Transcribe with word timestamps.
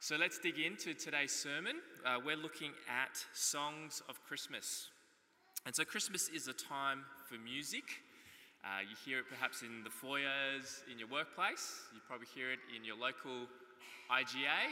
So 0.00 0.14
let's 0.14 0.38
dig 0.38 0.60
into 0.60 0.94
today's 0.94 1.32
sermon. 1.32 1.74
Uh, 2.06 2.18
we're 2.24 2.36
looking 2.36 2.70
at 2.86 3.18
songs 3.34 4.00
of 4.08 4.22
Christmas. 4.22 4.86
And 5.66 5.74
so 5.74 5.84
Christmas 5.84 6.28
is 6.28 6.46
a 6.46 6.52
time 6.52 7.02
for 7.26 7.34
music. 7.34 7.82
Uh, 8.62 8.86
you 8.88 8.94
hear 9.04 9.18
it 9.18 9.24
perhaps 9.28 9.62
in 9.62 9.82
the 9.82 9.90
foyers 9.90 10.86
in 10.90 11.00
your 11.00 11.08
workplace. 11.08 11.82
You 11.92 11.98
probably 12.06 12.28
hear 12.32 12.52
it 12.52 12.60
in 12.70 12.84
your 12.84 12.94
local 12.94 13.50
IGA, 14.06 14.70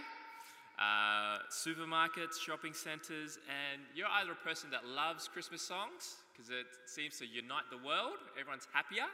uh, 0.78 1.43
supermarkets, 1.50 2.38
shopping 2.38 2.72
centres, 2.72 3.40
and 3.50 3.82
you're 3.96 4.06
either 4.22 4.30
a 4.30 4.46
person 4.46 4.70
that 4.70 4.86
loves 4.86 5.27
Christmas 5.27 5.61
songs 5.61 6.22
because 6.30 6.50
it 6.50 6.70
seems 6.86 7.18
to 7.18 7.27
unite 7.27 7.66
the 7.72 7.82
world, 7.84 8.22
everyone's 8.38 8.68
happier, 8.72 9.11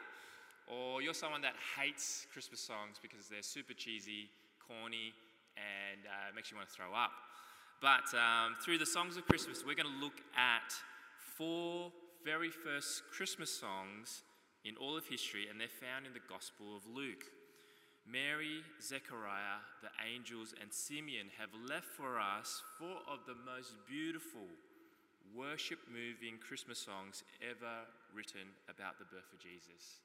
or 0.69 1.01
you're 1.01 1.17
someone 1.17 1.41
that 1.41 1.55
hates 1.81 2.27
Christmas 2.35 2.61
songs 2.61 3.01
because 3.01 3.31
they're 3.31 3.41
super 3.41 3.73
cheesy, 3.73 4.29
corny, 4.61 5.17
and 5.63 6.07
uh, 6.07 6.35
makes 6.35 6.51
you 6.51 6.57
want 6.57 6.69
to 6.69 6.75
throw 6.75 6.93
up. 6.95 7.13
But 7.83 8.07
um, 8.15 8.55
through 8.63 8.79
the 8.79 8.87
songs 8.87 9.17
of 9.17 9.27
Christmas, 9.27 9.65
we're 9.67 9.75
going 9.75 9.91
to 9.91 10.01
look 10.05 10.23
at 10.39 10.71
four 11.19 11.91
very 12.25 12.51
first 12.51 13.03
Christmas 13.11 13.51
songs 13.51 14.23
in 14.65 14.77
all 14.77 14.97
of 14.97 15.07
history, 15.07 15.47
and 15.51 15.59
they're 15.59 15.81
found 15.83 16.07
in 16.07 16.15
the 16.15 16.23
Gospel 16.31 16.77
of 16.77 16.87
Luke. 16.87 17.27
Mary, 18.07 18.63
Zechariah, 18.79 19.63
the 19.83 19.91
angels, 20.03 20.55
and 20.61 20.73
Simeon 20.73 21.27
have 21.39 21.51
left 21.67 21.87
for 21.87 22.19
us 22.19 22.63
four 22.79 23.03
of 23.11 23.27
the 23.27 23.39
most 23.47 23.75
beautiful, 23.87 24.47
worship 25.35 25.79
moving 25.91 26.39
Christmas 26.39 26.79
songs 26.79 27.23
ever 27.43 27.87
written 28.15 28.55
about 28.71 28.99
the 28.99 29.11
birth 29.11 29.31
of 29.35 29.43
Jesus. 29.43 30.03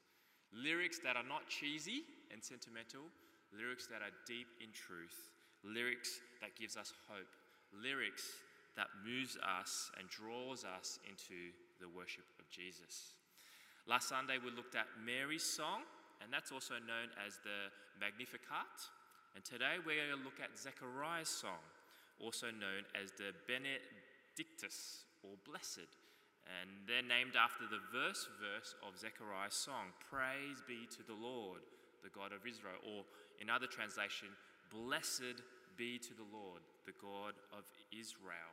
Lyrics 0.50 0.98
that 1.02 1.14
are 1.14 1.26
not 1.26 1.46
cheesy 1.46 2.02
and 2.32 2.42
sentimental, 2.42 3.06
lyrics 3.54 3.86
that 3.86 4.02
are 4.02 4.14
deep 4.26 4.50
in 4.58 4.70
truth 4.74 5.30
lyrics 5.64 6.20
that 6.40 6.56
gives 6.56 6.76
us 6.76 6.92
hope, 7.08 7.28
lyrics 7.72 8.24
that 8.76 8.86
moves 9.02 9.36
us 9.42 9.90
and 9.98 10.08
draws 10.08 10.64
us 10.64 10.98
into 11.08 11.50
the 11.82 11.90
worship 11.90 12.24
of 12.38 12.48
Jesus. 12.50 13.18
Last 13.86 14.08
Sunday 14.08 14.38
we 14.38 14.54
looked 14.54 14.76
at 14.76 14.86
Mary's 15.02 15.42
song, 15.42 15.82
and 16.22 16.30
that's 16.30 16.52
also 16.52 16.78
known 16.78 17.10
as 17.18 17.42
the 17.42 17.72
Magnificat. 17.98 18.74
And 19.34 19.42
today 19.44 19.82
we're 19.82 19.98
going 19.98 20.14
to 20.14 20.24
look 20.24 20.38
at 20.38 20.54
Zechariah's 20.54 21.28
song, 21.30 21.62
also 22.22 22.54
known 22.54 22.86
as 22.94 23.10
the 23.18 23.34
Benedictus 23.50 25.08
or 25.26 25.34
Blessed. 25.42 25.90
And 26.46 26.86
they're 26.88 27.04
named 27.04 27.36
after 27.36 27.68
the 27.68 27.82
verse 27.92 28.30
verse 28.40 28.78
of 28.80 28.96
Zechariah's 28.96 29.58
song, 29.58 29.92
Praise 30.00 30.62
be 30.64 30.88
to 30.96 31.02
the 31.04 31.18
Lord, 31.18 31.60
the 32.00 32.14
God 32.14 32.32
of 32.32 32.46
Israel, 32.46 32.78
or 32.86 33.04
in 33.42 33.50
other 33.50 33.66
translation, 33.66 34.32
Blessed 34.70 35.42
be 35.76 35.98
to 35.98 36.14
the 36.14 36.26
Lord, 36.32 36.62
the 36.86 36.96
God 37.00 37.34
of 37.52 37.64
Israel. 37.92 38.52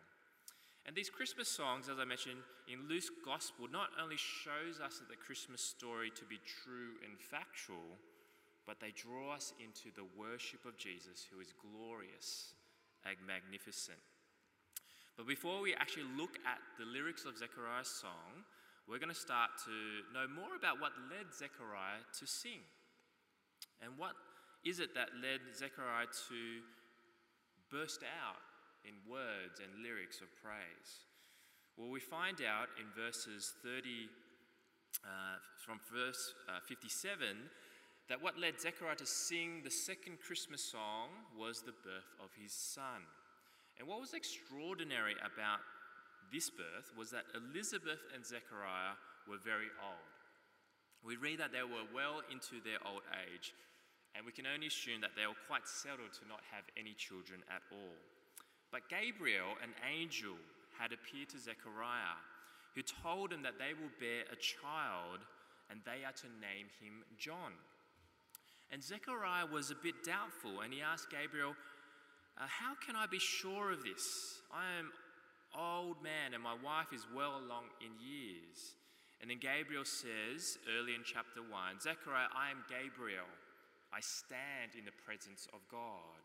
And 0.85 0.95
these 0.95 1.09
Christmas 1.09 1.49
songs, 1.49 1.89
as 1.89 1.97
I 1.97 2.05
mentioned 2.05 2.45
in 2.71 2.87
Luke's 2.87 3.09
gospel, 3.25 3.65
not 3.71 3.89
only 4.01 4.17
shows 4.17 4.79
us 4.79 5.01
the 5.09 5.17
Christmas 5.17 5.61
story 5.61 6.11
to 6.13 6.25
be 6.25 6.37
true 6.45 7.01
and 7.01 7.17
factual, 7.17 7.97
but 8.67 8.79
they 8.79 8.93
draw 8.93 9.33
us 9.33 9.53
into 9.57 9.89
the 9.95 10.05
worship 10.17 10.65
of 10.65 10.77
Jesus, 10.77 11.25
who 11.25 11.41
is 11.41 11.53
glorious 11.57 12.53
and 13.05 13.17
magnificent. 13.25 13.97
But 15.17 15.27
before 15.27 15.61
we 15.61 15.73
actually 15.73 16.09
look 16.17 16.37
at 16.45 16.61
the 16.77 16.85
lyrics 16.85 17.25
of 17.25 17.37
Zechariah's 17.37 17.87
song, 17.89 18.45
we're 18.85 19.01
going 19.01 19.13
to 19.13 19.17
start 19.17 19.57
to 19.65 19.73
know 20.13 20.29
more 20.29 20.53
about 20.53 20.81
what 20.81 20.93
led 21.09 21.33
Zechariah 21.33 22.05
to 22.19 22.25
sing. 22.27 22.61
And 23.81 23.97
what 23.97 24.13
is 24.65 24.79
it 24.79 24.95
that 24.95 25.09
led 25.21 25.39
Zechariah 25.55 26.09
to 26.29 26.41
burst 27.71 28.01
out 28.01 28.41
in 28.83 28.93
words 29.09 29.61
and 29.61 29.83
lyrics 29.83 30.21
of 30.21 30.27
praise? 30.41 31.05
Well, 31.77 31.89
we 31.89 31.99
find 31.99 32.41
out 32.41 32.69
in 32.79 32.89
verses 32.95 33.53
30, 33.61 34.09
uh, 35.03 35.37
from 35.63 35.79
verse 35.93 36.33
uh, 36.49 36.59
57, 36.67 37.37
that 38.09 38.21
what 38.21 38.39
led 38.39 38.59
Zechariah 38.59 38.95
to 38.95 39.05
sing 39.05 39.61
the 39.63 39.71
second 39.71 40.17
Christmas 40.25 40.63
song 40.63 41.09
was 41.37 41.61
the 41.61 41.73
birth 41.83 42.09
of 42.23 42.29
his 42.41 42.53
son. 42.53 43.05
And 43.77 43.87
what 43.87 43.99
was 43.99 44.13
extraordinary 44.13 45.15
about 45.19 45.59
this 46.31 46.49
birth 46.49 46.91
was 46.97 47.11
that 47.11 47.25
Elizabeth 47.35 47.99
and 48.13 48.25
Zechariah 48.25 48.97
were 49.27 49.37
very 49.43 49.69
old. 49.83 50.15
We 51.03 51.17
read 51.17 51.39
that 51.39 51.51
they 51.51 51.61
were 51.61 51.85
well 51.93 52.21
into 52.31 52.63
their 52.63 52.79
old 52.85 53.03
age, 53.29 53.53
and 54.15 54.25
we 54.25 54.31
can 54.31 54.47
only 54.47 54.71
assume 54.71 55.03
that 55.03 55.11
they 55.19 55.27
were 55.27 55.45
quite 55.51 55.67
settled 55.67 56.15
to 56.15 56.27
not 56.31 56.39
have 56.55 56.63
any 56.79 56.95
children 56.95 57.43
at 57.51 57.61
all. 57.67 57.99
But 58.71 58.87
Gabriel, 58.87 59.59
an 59.59 59.75
angel, 59.83 60.39
had 60.79 60.95
appeared 60.95 61.29
to 61.35 61.39
Zechariah, 61.39 62.19
who 62.75 62.81
told 62.81 63.31
him 63.31 63.43
that 63.43 63.59
they 63.59 63.75
will 63.75 63.91
bear 63.99 64.23
a 64.31 64.39
child 64.39 65.23
and 65.69 65.79
they 65.83 66.07
are 66.07 66.15
to 66.23 66.29
name 66.39 66.67
him 66.79 67.03
John. 67.19 67.51
And 68.71 68.83
Zechariah 68.83 69.47
was 69.51 69.71
a 69.71 69.79
bit 69.83 70.03
doubtful 70.03 70.61
and 70.61 70.73
he 70.73 70.81
asked 70.81 71.11
Gabriel, 71.11 71.55
uh, 72.39 72.47
How 72.47 72.75
can 72.75 72.95
I 72.95 73.07
be 73.07 73.19
sure 73.19 73.71
of 73.71 73.83
this? 73.83 74.03
I 74.51 74.79
am 74.79 74.91
old 75.55 76.03
man 76.03 76.33
and 76.33 76.43
my 76.43 76.55
wife 76.55 76.91
is 76.91 77.07
well 77.15 77.39
along 77.39 77.71
in 77.79 77.91
years. 77.99 78.75
And 79.21 79.29
then 79.31 79.39
Gabriel 79.39 79.85
says, 79.85 80.59
early 80.77 80.93
in 80.93 81.01
chapter 81.05 81.39
1, 81.39 81.79
Zechariah, 81.79 82.27
I 82.35 82.51
am 82.51 82.67
Gabriel. 82.67 83.29
I 83.95 84.03
stand 84.03 84.75
in 84.75 84.83
the 84.83 84.99
presence 85.07 85.47
of 85.55 85.63
God. 85.71 86.19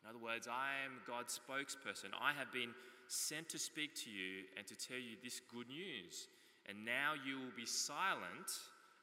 In 0.00 0.08
other 0.08 0.18
words, 0.18 0.48
I 0.48 0.80
am 0.88 1.04
God's 1.04 1.36
spokesperson. 1.36 2.16
I 2.16 2.32
have 2.32 2.48
been 2.50 2.72
sent 3.06 3.52
to 3.52 3.58
speak 3.60 3.92
to 4.02 4.10
you 4.10 4.48
and 4.56 4.64
to 4.64 4.72
tell 4.72 4.96
you 4.96 5.20
this 5.20 5.44
good 5.52 5.68
news. 5.68 6.32
And 6.64 6.88
now 6.88 7.12
you 7.12 7.36
will 7.36 7.52
be 7.52 7.68
silent 7.68 8.48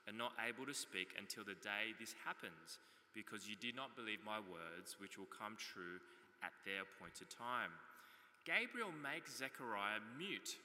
and 0.08 0.18
not 0.18 0.34
able 0.42 0.66
to 0.66 0.74
speak 0.74 1.14
until 1.22 1.46
the 1.46 1.60
day 1.62 1.94
this 2.02 2.18
happens, 2.26 2.82
because 3.14 3.46
you 3.46 3.54
did 3.56 3.78
not 3.78 3.94
believe 3.94 4.26
my 4.26 4.42
words, 4.42 4.98
which 4.98 5.22
will 5.22 5.30
come 5.30 5.54
true 5.54 6.02
at 6.42 6.56
their 6.66 6.82
appointed 6.90 7.30
time. 7.30 7.70
Gabriel 8.42 8.90
makes 8.90 9.38
Zechariah 9.38 10.02
mute 10.18 10.58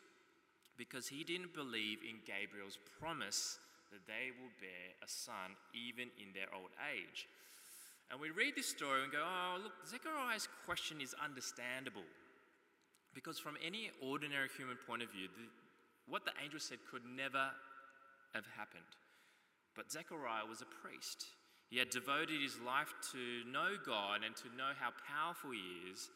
because 0.81 1.07
he 1.07 1.23
didn't 1.29 1.53
believe 1.53 2.01
in 2.01 2.25
Gabriel's 2.25 2.79
promise 2.99 3.59
that 3.95 4.11
they 4.11 4.35
will 4.35 4.51
bear 4.59 4.99
a 4.99 5.09
son 5.09 5.55
even 5.71 6.11
in 6.19 6.35
their 6.35 6.51
old 6.51 6.75
age. 6.83 7.31
And 8.11 8.19
we 8.19 8.35
read 8.35 8.59
this 8.59 8.67
story 8.69 9.07
and 9.07 9.13
go, 9.15 9.23
oh, 9.23 9.63
look, 9.63 9.73
Zechariah's 9.87 10.51
question 10.67 11.01
is 11.01 11.15
understandable. 11.15 12.05
Because 13.15 13.39
from 13.39 13.55
any 13.63 13.95
ordinary 14.03 14.51
human 14.59 14.77
point 14.83 15.07
of 15.07 15.15
view, 15.15 15.31
the, 15.31 15.47
what 16.11 16.27
the 16.27 16.35
angel 16.43 16.59
said 16.59 16.83
could 16.91 17.07
never 17.07 17.55
have 18.35 18.45
happened. 18.59 18.91
But 19.79 19.95
Zechariah 19.95 20.51
was 20.51 20.61
a 20.61 20.69
priest. 20.83 21.31
He 21.71 21.79
had 21.79 21.91
devoted 21.91 22.43
his 22.43 22.59
life 22.61 22.93
to 23.15 23.47
know 23.47 23.79
God 23.79 24.27
and 24.27 24.35
to 24.43 24.51
know 24.59 24.75
how 24.75 24.91
powerful 25.07 25.55
he 25.55 25.91
is, 25.91 26.11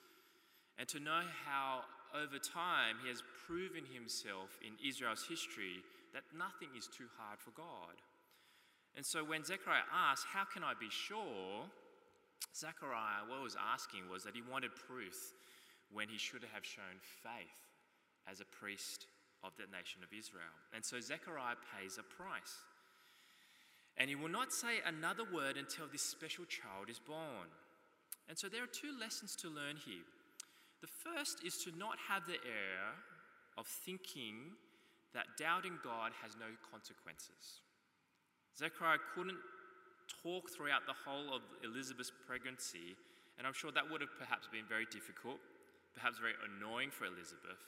and 0.78 0.86
to 0.90 1.00
know 1.00 1.22
how 1.46 1.86
over 2.14 2.38
time 2.38 2.98
he 3.02 3.08
has 3.08 3.22
proven 3.46 3.82
himself 3.86 4.58
in 4.62 4.74
Israel's 4.82 5.26
history 5.28 5.82
that 6.14 6.24
nothing 6.36 6.76
is 6.76 6.86
too 6.86 7.08
hard 7.18 7.38
for 7.40 7.50
God. 7.50 8.00
And 8.96 9.04
so 9.04 9.24
when 9.24 9.44
Zechariah 9.44 9.86
asked, 9.92 10.26
How 10.32 10.44
can 10.44 10.64
I 10.64 10.72
be 10.78 10.90
sure? 10.90 11.68
Zechariah, 12.54 13.26
what 13.28 13.38
he 13.38 13.44
was 13.44 13.56
asking 13.56 14.08
was 14.10 14.24
that 14.24 14.34
he 14.34 14.42
wanted 14.42 14.74
proof 14.74 15.34
when 15.92 16.08
he 16.08 16.18
should 16.18 16.44
have 16.52 16.64
shown 16.64 16.98
faith 17.22 17.68
as 18.30 18.40
a 18.40 18.44
priest 18.44 19.06
of 19.44 19.52
the 19.56 19.70
nation 19.70 20.02
of 20.02 20.10
Israel. 20.16 20.54
And 20.74 20.84
so 20.84 21.00
Zechariah 21.00 21.56
pays 21.78 21.98
a 21.98 22.02
price. 22.02 22.64
And 23.96 24.08
he 24.08 24.16
will 24.16 24.30
not 24.30 24.52
say 24.52 24.78
another 24.86 25.24
word 25.24 25.56
until 25.56 25.86
this 25.90 26.02
special 26.02 26.44
child 26.44 26.88
is 26.88 26.98
born. 26.98 27.50
And 28.28 28.38
so 28.38 28.48
there 28.48 28.62
are 28.62 28.70
two 28.70 28.94
lessons 28.98 29.34
to 29.36 29.48
learn 29.48 29.76
here. 29.76 30.06
The 30.80 30.86
first 30.86 31.42
is 31.44 31.58
to 31.64 31.76
not 31.76 31.98
have 32.08 32.26
the 32.26 32.38
error 32.44 32.94
of 33.56 33.66
thinking 33.66 34.54
that 35.14 35.38
doubting 35.38 35.78
God 35.82 36.12
has 36.22 36.36
no 36.36 36.50
consequences. 36.70 37.64
Zechariah 38.56 39.00
couldn't 39.14 39.38
talk 40.22 40.50
throughout 40.50 40.84
the 40.86 40.96
whole 41.06 41.32
of 41.34 41.42
Elizabeth's 41.64 42.12
pregnancy, 42.26 42.96
and 43.36 43.46
I'm 43.46 43.54
sure 43.54 43.70
that 43.72 43.88
would 43.88 44.00
have 44.00 44.16
perhaps 44.18 44.48
been 44.50 44.66
very 44.68 44.86
difficult, 44.90 45.38
perhaps 45.94 46.18
very 46.18 46.34
annoying 46.44 46.90
for 46.90 47.06
Elizabeth. 47.06 47.60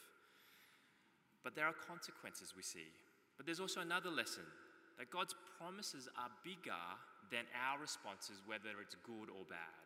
But 1.45 1.55
there 1.55 1.65
are 1.65 1.77
consequences 1.87 2.53
we 2.57 2.63
see. 2.63 2.93
But 3.37 3.47
there's 3.47 3.61
also 3.61 3.81
another 3.81 4.11
lesson 4.11 4.45
that 4.99 5.11
God's 5.11 5.35
promises 5.57 6.09
are 6.19 6.29
bigger 6.45 6.85
than 7.33 7.49
our 7.57 7.81
responses, 7.81 8.43
whether 8.45 8.77
it's 8.83 8.97
good 9.07 9.33
or 9.33 9.49
bad. 9.49 9.81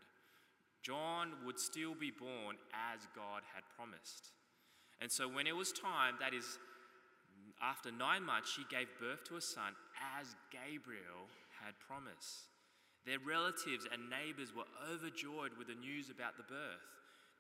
John 0.83 1.33
would 1.47 1.59
still 1.61 1.95
be 1.95 2.11
born 2.11 2.57
as 2.75 3.07
God 3.15 3.43
had 3.55 3.63
promised. 3.77 4.33
And 5.01 5.11
so 5.11 5.29
when 5.29 5.47
it 5.47 5.55
was 5.55 5.73
time, 5.73 6.17
that 6.21 6.35
is, 6.35 6.59
after 7.65 7.89
nine 7.89 8.25
months, 8.25 8.53
she 8.53 8.69
gave 8.69 8.93
birth 9.01 9.25
to 9.25 9.41
a 9.41 9.41
son 9.41 9.73
as 10.21 10.37
Gabriel 10.53 11.33
had 11.65 11.73
promised. 11.81 12.53
Their 13.09 13.21
relatives 13.25 13.89
and 13.89 14.13
neighbors 14.13 14.53
were 14.53 14.69
overjoyed 14.85 15.57
with 15.57 15.73
the 15.73 15.81
news 15.81 16.13
about 16.13 16.37
the 16.37 16.45
birth. 16.45 16.85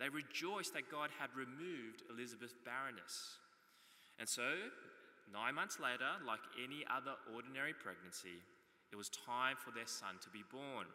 They 0.00 0.08
rejoiced 0.08 0.72
that 0.72 0.90
God 0.90 1.12
had 1.20 1.36
removed 1.36 2.08
Elizabeth's 2.08 2.56
barrenness. 2.64 3.36
And 4.18 4.28
so, 4.28 4.72
nine 5.28 5.54
months 5.54 5.76
later, 5.76 6.16
like 6.24 6.42
any 6.56 6.88
other 6.88 7.20
ordinary 7.32 7.76
pregnancy, 7.76 8.40
it 8.92 8.96
was 8.96 9.12
time 9.12 9.56
for 9.60 9.72
their 9.76 9.88
son 9.88 10.16
to 10.24 10.30
be 10.32 10.44
born. 10.48 10.88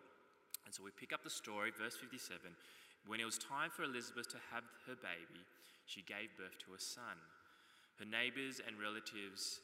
And 0.65 0.73
so 0.73 0.83
we 0.83 0.91
pick 0.91 1.13
up 1.13 1.23
the 1.23 1.33
story, 1.33 1.71
verse 1.73 1.95
57. 1.95 2.37
When 3.05 3.19
it 3.19 3.25
was 3.25 3.37
time 3.37 3.69
for 3.69 3.83
Elizabeth 3.83 4.29
to 4.33 4.41
have 4.51 4.65
her 4.85 4.97
baby, 4.97 5.45
she 5.85 6.01
gave 6.01 6.35
birth 6.37 6.57
to 6.65 6.77
a 6.77 6.81
son. 6.81 7.17
Her 7.99 8.07
neighbors 8.07 8.63
and 8.63 8.79
relatives 8.79 9.59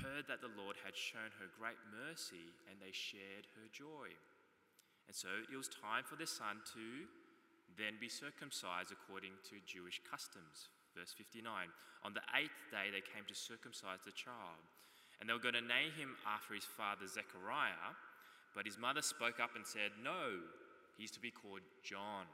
heard 0.00 0.24
that 0.32 0.40
the 0.40 0.52
Lord 0.56 0.80
had 0.80 0.96
shown 0.96 1.28
her 1.36 1.48
great 1.60 1.76
mercy, 1.92 2.56
and 2.68 2.80
they 2.80 2.92
shared 2.92 3.44
her 3.60 3.68
joy. 3.68 4.16
And 5.04 5.14
so 5.14 5.28
it 5.44 5.56
was 5.56 5.68
time 5.68 6.02
for 6.08 6.16
their 6.16 6.28
son 6.28 6.64
to 6.72 7.04
then 7.76 8.00
be 8.00 8.08
circumcised 8.08 8.96
according 8.96 9.36
to 9.52 9.60
Jewish 9.68 10.00
customs. 10.08 10.72
Verse 10.96 11.12
59 11.12 11.44
On 12.04 12.16
the 12.16 12.24
eighth 12.32 12.56
day, 12.72 12.88
they 12.88 13.04
came 13.04 13.28
to 13.28 13.36
circumcise 13.36 14.00
the 14.08 14.16
child, 14.16 14.64
and 15.20 15.28
they 15.28 15.36
were 15.36 15.44
going 15.44 15.60
to 15.60 15.64
name 15.64 15.92
him 15.92 16.16
after 16.24 16.56
his 16.56 16.64
father 16.64 17.04
Zechariah. 17.04 17.92
But 18.56 18.64
his 18.64 18.80
mother 18.80 19.04
spoke 19.04 19.36
up 19.36 19.52
and 19.52 19.68
said, 19.68 19.92
No, 20.00 20.40
he's 20.96 21.12
to 21.12 21.20
be 21.20 21.30
called 21.30 21.60
John. 21.84 22.24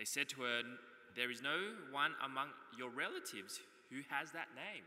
They 0.00 0.08
said 0.08 0.32
to 0.32 0.48
her, 0.48 0.64
There 1.12 1.30
is 1.30 1.44
no 1.44 1.76
one 1.92 2.16
among 2.24 2.56
your 2.72 2.88
relatives 2.88 3.60
who 3.90 4.02
has 4.10 4.32
that 4.32 4.52
name. 4.54 4.84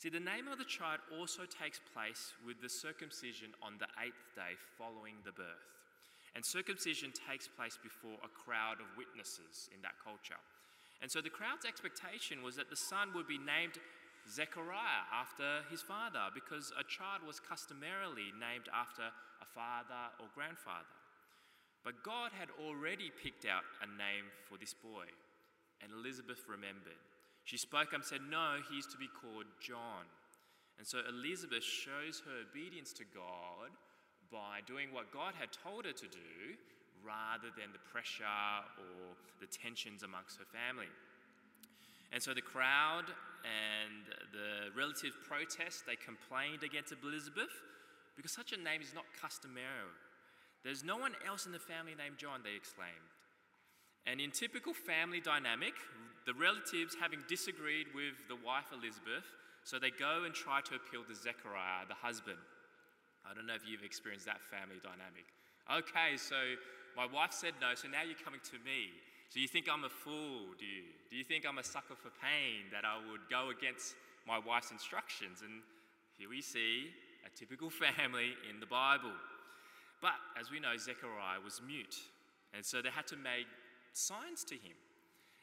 See, 0.00 0.08
the 0.08 0.22
name 0.22 0.48
of 0.48 0.56
the 0.56 0.64
child 0.64 1.04
also 1.12 1.44
takes 1.44 1.80
place 1.92 2.32
with 2.46 2.62
the 2.64 2.72
circumcision 2.72 3.52
on 3.60 3.76
the 3.76 3.90
eighth 4.00 4.32
day 4.32 4.56
following 4.78 5.20
the 5.28 5.36
birth. 5.36 5.68
And 6.34 6.40
circumcision 6.40 7.12
takes 7.12 7.48
place 7.48 7.76
before 7.76 8.16
a 8.24 8.32
crowd 8.32 8.80
of 8.80 8.96
witnesses 8.96 9.68
in 9.74 9.82
that 9.82 10.00
culture. 10.00 10.40
And 11.02 11.10
so 11.10 11.20
the 11.20 11.32
crowd's 11.32 11.66
expectation 11.66 12.40
was 12.40 12.56
that 12.56 12.70
the 12.70 12.80
son 12.80 13.12
would 13.14 13.28
be 13.28 13.36
named 13.36 13.76
Zechariah 14.28 15.08
after 15.12 15.64
his 15.68 15.82
father 15.82 16.32
because 16.32 16.72
a 16.78 16.84
child 16.84 17.20
was 17.26 17.40
customarily 17.40 18.32
named 18.36 18.68
after 18.72 19.04
a 19.04 19.48
father 19.52 20.12
or 20.20 20.32
grandfather. 20.34 20.96
But 21.84 22.04
God 22.04 22.30
had 22.36 22.48
already 22.60 23.10
picked 23.10 23.44
out 23.48 23.64
a 23.80 23.88
name 23.88 24.28
for 24.48 24.60
this 24.60 24.76
boy, 24.76 25.08
and 25.80 25.92
Elizabeth 25.92 26.44
remembered. 26.48 27.00
She 27.44 27.56
spoke 27.56 27.88
up 27.88 27.94
and 27.94 28.04
said, 28.04 28.20
No, 28.28 28.58
he's 28.70 28.86
to 28.88 28.98
be 28.98 29.08
called 29.08 29.46
John. 29.60 30.06
And 30.78 30.86
so 30.86 30.98
Elizabeth 31.08 31.64
shows 31.64 32.22
her 32.24 32.48
obedience 32.48 32.92
to 32.94 33.04
God 33.04 33.68
by 34.32 34.60
doing 34.66 34.92
what 34.92 35.12
God 35.12 35.34
had 35.38 35.52
told 35.52 35.84
her 35.84 35.92
to 35.92 36.08
do 36.08 36.56
rather 37.04 37.52
than 37.52 37.72
the 37.72 37.82
pressure 37.92 38.24
or 38.78 39.16
the 39.40 39.46
tensions 39.46 40.02
amongst 40.02 40.38
her 40.38 40.48
family. 40.48 40.88
And 42.12 42.22
so 42.22 42.34
the 42.34 42.42
crowd 42.42 43.06
and 43.44 44.04
the 44.32 44.74
relative 44.76 45.12
protest, 45.26 45.86
they 45.86 45.96
complained 45.96 46.62
against 46.64 46.92
Elizabeth 46.92 47.52
because 48.16 48.32
such 48.32 48.52
a 48.52 48.56
name 48.56 48.82
is 48.82 48.94
not 48.94 49.04
customary. 49.20 49.92
There's 50.62 50.84
no 50.84 50.96
one 50.96 51.14
else 51.26 51.46
in 51.46 51.52
the 51.52 51.62
family 51.62 51.92
named 51.96 52.18
John, 52.18 52.40
they 52.44 52.56
exclaimed. 52.56 53.08
And 54.06 54.20
in 54.20 54.30
typical 54.30 54.74
family 54.74 55.20
dynamic, 55.20 55.74
the 56.26 56.34
relatives 56.34 56.96
having 57.00 57.20
disagreed 57.28 57.88
with 57.94 58.14
the 58.28 58.36
wife 58.44 58.68
Elizabeth, 58.72 59.24
so 59.64 59.78
they 59.78 59.90
go 59.90 60.24
and 60.24 60.34
try 60.34 60.60
to 60.60 60.76
appeal 60.76 61.04
to 61.04 61.14
Zechariah, 61.14 61.88
the 61.88 61.96
husband. 61.96 62.40
I 63.28 63.34
don't 63.34 63.46
know 63.46 63.54
if 63.54 63.64
you've 63.68 63.84
experienced 63.84 64.26
that 64.26 64.40
family 64.40 64.80
dynamic. 64.80 65.28
Okay, 65.68 66.16
so 66.16 66.36
my 66.96 67.06
wife 67.06 67.32
said 67.32 67.54
no, 67.60 67.74
so 67.74 67.88
now 67.88 68.02
you're 68.02 68.18
coming 68.18 68.40
to 68.50 68.58
me. 68.64 68.90
So 69.28 69.38
you 69.38 69.46
think 69.46 69.70
I'm 69.70 69.84
a 69.84 69.92
fool, 69.92 70.58
do 70.58 70.66
you? 70.66 70.90
Do 71.10 71.16
you 71.16 71.22
think 71.22 71.46
I'm 71.46 71.58
a 71.58 71.64
sucker 71.64 71.94
for 71.94 72.10
pain 72.18 72.66
that 72.72 72.84
I 72.84 72.98
would 72.98 73.30
go 73.30 73.50
against 73.50 73.94
my 74.26 74.38
wife's 74.38 74.72
instructions? 74.72 75.42
And 75.46 75.62
here 76.18 76.28
we 76.28 76.42
see 76.42 76.90
a 77.24 77.30
typical 77.36 77.70
family 77.84 78.34
in 78.50 78.58
the 78.58 78.66
Bible. 78.66 79.14
But 80.02 80.18
as 80.38 80.50
we 80.50 80.58
know, 80.58 80.76
Zechariah 80.76 81.38
was 81.44 81.60
mute. 81.64 81.96
And 82.54 82.64
so 82.64 82.82
they 82.82 82.90
had 82.90 83.06
to 83.08 83.16
make 83.16 83.46
signs 83.92 84.42
to 84.44 84.54
him. 84.54 84.74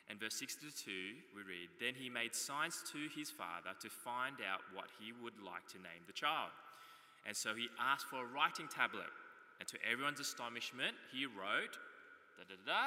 And 0.09 0.19
verse 0.19 0.35
62, 0.35 0.91
we 1.35 1.43
read, 1.43 1.67
Then 1.79 1.93
he 1.93 2.09
made 2.09 2.33
signs 2.33 2.83
to 2.91 2.99
his 3.11 3.29
father 3.29 3.75
to 3.81 3.89
find 3.89 4.37
out 4.39 4.63
what 4.73 4.87
he 4.99 5.11
would 5.11 5.35
like 5.43 5.67
to 5.75 5.77
name 5.83 6.07
the 6.07 6.15
child. 6.15 6.51
And 7.27 7.35
so 7.35 7.53
he 7.53 7.67
asked 7.75 8.07
for 8.07 8.23
a 8.23 8.31
writing 8.31 8.67
tablet. 8.71 9.11
And 9.59 9.67
to 9.67 9.77
everyone's 9.83 10.21
astonishment, 10.21 10.95
he 11.11 11.25
wrote, 11.25 11.75
da 12.37 12.45
da 12.47 12.55
da, 12.63 12.83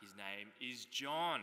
his 0.00 0.14
name 0.16 0.48
is 0.62 0.86
John. 0.86 1.42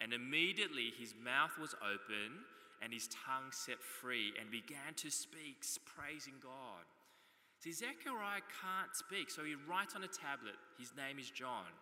And 0.00 0.12
immediately 0.12 0.92
his 0.96 1.14
mouth 1.18 1.52
was 1.60 1.74
open 1.82 2.44
and 2.80 2.92
his 2.92 3.08
tongue 3.08 3.50
set 3.50 3.80
free 3.80 4.32
and 4.40 4.50
began 4.50 4.94
to 4.96 5.10
speak, 5.10 5.64
praising 5.84 6.34
God. 6.42 6.84
See, 7.60 7.72
Zechariah 7.72 8.44
can't 8.60 8.92
speak, 8.92 9.30
so 9.30 9.42
he 9.42 9.56
writes 9.68 9.94
on 9.96 10.04
a 10.04 10.10
tablet, 10.10 10.56
his 10.78 10.92
name 10.96 11.18
is 11.18 11.30
John. 11.30 11.72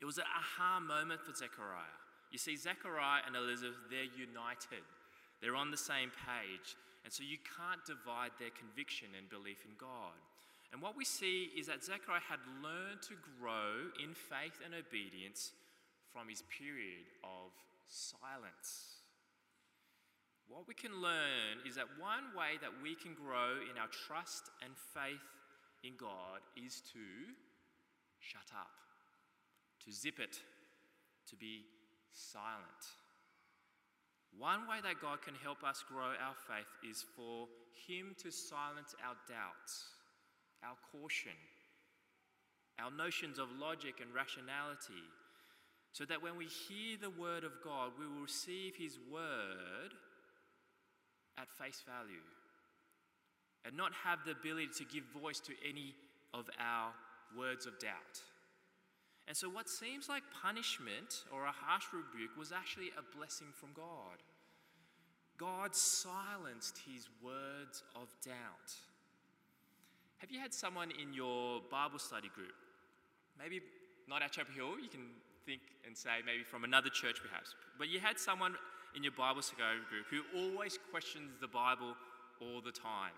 It 0.00 0.04
was 0.04 0.18
an 0.18 0.28
aha 0.28 0.80
moment 0.80 1.22
for 1.22 1.34
Zechariah. 1.34 1.98
You 2.30 2.38
see, 2.38 2.56
Zechariah 2.56 3.22
and 3.26 3.36
Elizabeth, 3.36 3.78
they're 3.90 4.10
united, 4.10 4.82
they're 5.40 5.56
on 5.56 5.70
the 5.70 5.78
same 5.78 6.10
page. 6.10 6.76
And 7.04 7.12
so 7.12 7.22
you 7.22 7.36
can't 7.36 7.84
divide 7.84 8.32
their 8.40 8.50
conviction 8.56 9.12
and 9.12 9.28
belief 9.28 9.60
in 9.68 9.76
God. 9.76 10.16
And 10.72 10.80
what 10.80 10.96
we 10.96 11.04
see 11.04 11.52
is 11.54 11.68
that 11.68 11.84
Zechariah 11.84 12.24
had 12.26 12.40
learned 12.64 13.02
to 13.06 13.14
grow 13.38 13.92
in 14.02 14.16
faith 14.16 14.58
and 14.64 14.74
obedience 14.74 15.52
from 16.10 16.26
his 16.26 16.42
period 16.48 17.06
of 17.22 17.52
silence. 17.86 19.04
What 20.48 20.66
we 20.66 20.74
can 20.74 21.00
learn 21.00 21.62
is 21.68 21.76
that 21.76 21.86
one 22.00 22.34
way 22.34 22.58
that 22.60 22.82
we 22.82 22.96
can 22.96 23.14
grow 23.14 23.62
in 23.62 23.78
our 23.78 23.92
trust 24.08 24.50
and 24.64 24.72
faith 24.74 25.28
in 25.84 25.92
God 26.00 26.40
is 26.56 26.82
to 26.92 27.04
shut 28.18 28.50
up 28.56 28.83
to 29.84 29.92
zip 29.92 30.18
it, 30.18 30.38
to 31.30 31.36
be 31.36 31.64
silent. 32.12 32.82
One 34.38 34.66
way 34.66 34.78
that 34.82 35.00
God 35.00 35.22
can 35.22 35.34
help 35.34 35.62
us 35.62 35.84
grow 35.86 36.14
our 36.18 36.34
faith 36.48 36.70
is 36.88 37.04
for 37.16 37.46
Him 37.86 38.16
to 38.22 38.30
silence 38.30 38.94
our 39.04 39.14
doubts, 39.28 39.94
our 40.62 40.76
caution, 40.90 41.38
our 42.82 42.90
notions 42.90 43.38
of 43.38 43.48
logic 43.60 44.00
and 44.00 44.12
rationality, 44.12 45.06
so 45.92 46.04
that 46.06 46.22
when 46.22 46.36
we 46.36 46.46
hear 46.46 46.96
the 47.00 47.10
Word 47.10 47.44
of 47.44 47.52
God, 47.62 47.92
we 47.98 48.06
will 48.06 48.22
receive 48.22 48.74
His 48.76 48.98
Word 49.10 49.94
at 51.38 51.50
face 51.50 51.82
value 51.86 52.24
and 53.64 53.76
not 53.76 53.92
have 54.04 54.18
the 54.24 54.32
ability 54.32 54.68
to 54.78 54.84
give 54.84 55.04
voice 55.20 55.40
to 55.40 55.52
any 55.68 55.94
of 56.32 56.50
our 56.58 56.92
words 57.38 57.66
of 57.66 57.78
doubt. 57.78 58.20
And 59.26 59.36
so, 59.36 59.48
what 59.48 59.68
seems 59.68 60.08
like 60.08 60.22
punishment 60.42 61.24
or 61.32 61.44
a 61.44 61.52
harsh 61.52 61.84
rebuke 61.92 62.36
was 62.38 62.52
actually 62.52 62.90
a 62.98 63.16
blessing 63.16 63.48
from 63.54 63.70
God. 63.74 64.20
God 65.38 65.74
silenced 65.74 66.78
his 66.86 67.08
words 67.22 67.82
of 67.96 68.08
doubt. 68.24 68.70
Have 70.18 70.30
you 70.30 70.38
had 70.38 70.54
someone 70.54 70.90
in 70.90 71.12
your 71.12 71.60
Bible 71.70 71.98
study 71.98 72.30
group? 72.34 72.54
Maybe 73.38 73.60
not 74.08 74.22
at 74.22 74.32
Chapel 74.32 74.54
Hill, 74.54 74.78
you 74.80 74.88
can 74.88 75.06
think 75.44 75.60
and 75.86 75.96
say 75.96 76.22
maybe 76.24 76.44
from 76.44 76.64
another 76.64 76.88
church 76.88 77.20
perhaps, 77.20 77.54
but 77.78 77.88
you 77.88 78.00
had 78.00 78.18
someone 78.18 78.54
in 78.96 79.02
your 79.02 79.12
Bible 79.12 79.42
study 79.42 79.60
group 79.90 80.06
who 80.08 80.22
always 80.38 80.78
questions 80.90 81.32
the 81.40 81.48
Bible 81.48 81.94
all 82.40 82.60
the 82.60 82.72
time, 82.72 83.12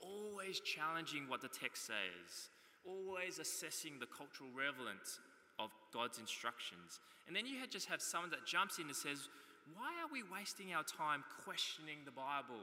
always 0.00 0.60
challenging 0.60 1.28
what 1.28 1.40
the 1.40 1.48
text 1.48 1.86
says, 1.86 2.50
always 2.86 3.38
assessing 3.38 3.98
the 3.98 4.06
cultural 4.06 4.50
relevance 4.52 5.18
of 5.58 5.70
God's 5.92 6.18
instructions. 6.18 7.00
And 7.26 7.34
then 7.34 7.46
you 7.46 7.56
just 7.66 7.88
have 7.88 8.02
someone 8.02 8.30
that 8.30 8.46
jumps 8.46 8.78
in 8.78 8.86
and 8.86 8.96
says, 8.96 9.28
Why 9.72 9.92
are 10.02 10.12
we 10.12 10.22
wasting 10.22 10.74
our 10.74 10.84
time 10.84 11.24
questioning 11.44 12.04
the 12.04 12.12
Bible? 12.12 12.62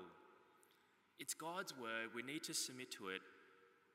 It's 1.20 1.34
God's 1.34 1.78
word, 1.78 2.14
we 2.16 2.24
need 2.24 2.44
to 2.44 2.54
submit 2.54 2.92
to 2.98 3.10
it, 3.10 3.22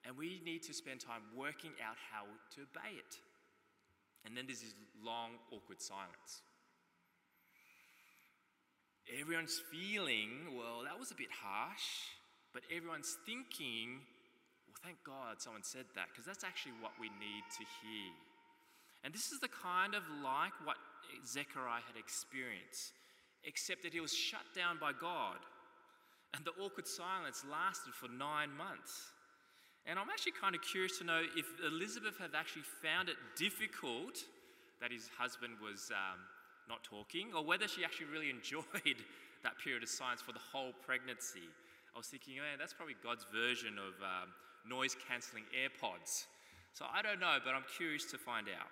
and 0.04 0.16
we 0.16 0.40
need 0.44 0.62
to 0.64 0.74
spend 0.74 1.00
time 1.00 1.22
working 1.34 1.72
out 1.82 1.96
how 1.98 2.26
to 2.54 2.62
obey 2.62 2.94
it. 2.94 3.18
And 4.24 4.36
then 4.36 4.46
there's 4.46 4.60
this 4.60 4.74
long, 5.02 5.38
awkward 5.50 5.80
silence. 5.80 6.42
Everyone's 9.20 9.60
feeling, 9.70 10.56
well, 10.56 10.82
that 10.84 10.98
was 10.98 11.10
a 11.10 11.14
bit 11.14 11.30
harsh, 11.30 12.10
but 12.52 12.62
everyone's 12.74 13.16
thinking, 13.24 14.00
thank 14.86 15.02
God 15.02 15.42
someone 15.42 15.66
said 15.66 15.82
that 15.98 16.06
because 16.14 16.22
that's 16.22 16.46
actually 16.46 16.78
what 16.78 16.94
we 17.02 17.10
need 17.18 17.42
to 17.58 17.66
hear. 17.82 18.14
And 19.02 19.10
this 19.10 19.34
is 19.34 19.42
the 19.42 19.50
kind 19.50 19.98
of 19.98 20.06
like 20.22 20.54
what 20.62 20.78
Zechariah 21.26 21.82
had 21.82 21.98
experienced, 21.98 22.94
except 23.42 23.82
that 23.82 23.90
he 23.90 23.98
was 23.98 24.14
shut 24.14 24.46
down 24.54 24.78
by 24.78 24.94
God. 24.94 25.42
And 26.38 26.46
the 26.46 26.54
awkward 26.62 26.86
silence 26.86 27.42
lasted 27.50 27.98
for 27.98 28.06
nine 28.06 28.54
months. 28.54 29.10
And 29.90 29.98
I'm 29.98 30.10
actually 30.10 30.38
kind 30.38 30.54
of 30.54 30.62
curious 30.62 30.98
to 30.98 31.04
know 31.04 31.22
if 31.34 31.46
Elizabeth 31.66 32.14
had 32.22 32.38
actually 32.38 32.66
found 32.82 33.08
it 33.10 33.18
difficult 33.34 34.22
that 34.78 34.94
his 34.94 35.10
husband 35.18 35.58
was 35.58 35.90
um, 35.90 36.18
not 36.70 36.86
talking, 36.86 37.34
or 37.34 37.42
whether 37.42 37.66
she 37.66 37.82
actually 37.82 38.10
really 38.14 38.30
enjoyed 38.38 39.02
that 39.42 39.58
period 39.58 39.82
of 39.82 39.90
silence 39.90 40.22
for 40.22 40.30
the 40.30 40.42
whole 40.52 40.74
pregnancy. 40.86 41.50
I 41.94 41.98
was 41.98 42.06
thinking, 42.06 42.36
man, 42.38 42.58
that's 42.58 42.74
probably 42.74 42.98
God's 43.02 43.24
version 43.32 43.78
of 43.78 43.94
um, 44.02 44.34
noise 44.68 44.96
cancelling 45.08 45.44
AirPods. 45.54 46.26
So 46.74 46.84
I 46.84 47.00
don't 47.00 47.20
know, 47.20 47.38
but 47.40 47.54
I'm 47.54 47.64
curious 47.76 48.04
to 48.12 48.18
find 48.18 48.46
out. 48.52 48.68